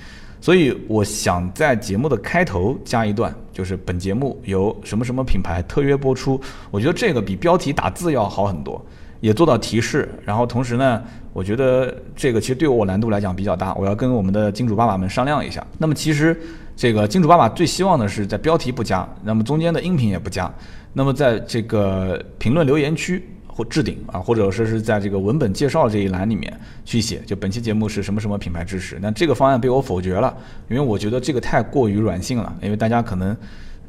[0.45, 6.39] 所以我想在节目的开头加一段，就是本节目由什么什么品牌特约播出。
[6.69, 8.79] 我觉得这个比标题打字要好很多。
[9.21, 11.01] 也做到提示，然后同时呢，
[11.33, 15.65] 我觉得这个其实对我难度来讲比较大，我要跟我们的金主爸爸们商量一下。
[15.79, 16.39] 那么其实
[16.75, 20.53] 这个金主爸爸最希望的是在标题不加，那么中间的音频也不加，
[20.93, 26.53] 那么在这个评论留言区或置顶啊，或者说是在这个文本介绍这一栏里面
[26.83, 28.99] 去写，就本期节目是什么什么品牌支持。
[29.01, 30.35] 那这个方案被我否决了，
[30.69, 33.35] 因为我觉得这个太过于软性了，因为大家可能。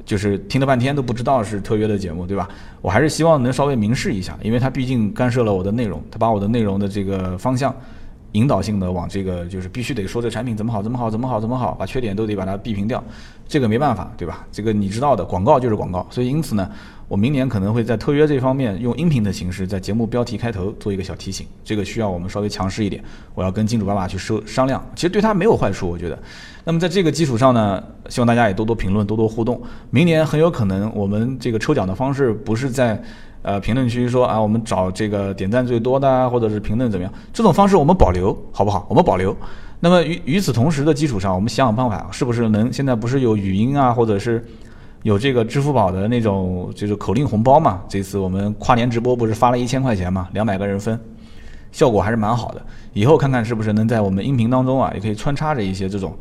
[0.05, 2.48] 就是听了半天都不知道是特约的节目，对吧？
[2.80, 7.74] 我还是希望能稍微明示一下，因为它毕竟干涉了我的内容，它把我的内容的这个方向
[8.30, 13.02] 引导性的往这个就是必须得说这产品怎么好怎么好怎么好怎么好，把缺点都得把它避平掉，
[13.48, 14.47] 这个没办法，对吧？
[14.52, 16.70] 这个你知道的，广告就是广告，所以因此呢。
[17.09, 23.01] 我明年可能会在特约这方面用音频的形式，在节目标题开头做一个小提醒，这个需要我们稍微强势一点。
[23.33, 26.19] 我要跟金主爸爸去商商量，其实对他没有坏处，我觉得。
[26.65, 29.61] 那么在这个基础上呢，希望大家也多多评论，多多互动。
[29.91, 33.01] 明年很有可能我们这个抽奖的方式不是在
[33.43, 38.85] 呃评论区说啊，我们找这个点赞最多的，或者是评论怎么样，这种方式我们保留，好不好？
[38.91, 39.37] 我们保留。
[39.78, 44.45] 那么与与此同时的基础上，我们想想办法，是不是能现在不是有语音啊，或者是。
[45.02, 47.81] 有这个支付宝的那种就是口令红包嘛？
[47.89, 50.28] 这次我们跨年直播不是发了一千块钱嘛？
[50.32, 50.98] 两百个人分，
[51.70, 52.62] 效果还是蛮好的。
[52.93, 56.16] 以后看看是不是能在我们音频当中啊，也可以穿插着一些这种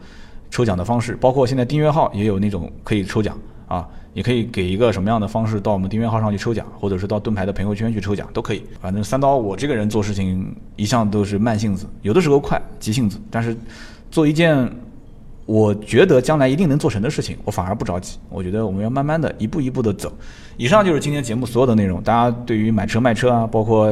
[0.52, 1.15] 抽奖的方式。
[1.15, 3.35] 包括现在订阅号也有那种可以抽奖
[3.68, 8.64] 啊，也可以给一个什么样的方式到我们订阅号上去抽奖，或者是到盾牌的朋友圈去抽奖都可以。
[8.80, 13.57] 反正三刀我这个人做事情一向都是慢性子，有的时候快急性子，但是
[14.11, 14.72] 做一件。
[15.45, 18.17] 我觉得将来一定能做成的事情，我反而不着急。
[18.30, 20.11] 我觉得我们要慢慢的一步一步的走。
[20.57, 22.01] 以上就是今天节目所有的内容。
[22.01, 23.85] 大家对于买车卖车啊，包括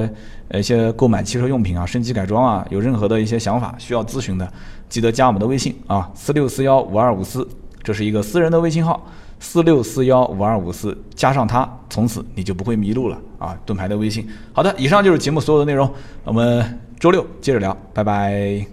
[0.48, 4.52] 呃一些购买汽车用品啊、升级改装啊，有任何的一些想法需要咨询的，
[4.90, 7.48] 记得加我们的微信啊，四六四幺五二五四，
[7.84, 9.06] 这是一个私人的微信号，
[9.40, 13.56] 四六四幺五二五四，加上它，从此你就不会迷路了啊。
[13.64, 14.28] 盾牌的微信。
[14.54, 15.88] 好的，以上就是节目所有的内容，
[16.24, 18.66] 我们周六接着聊，拜拜。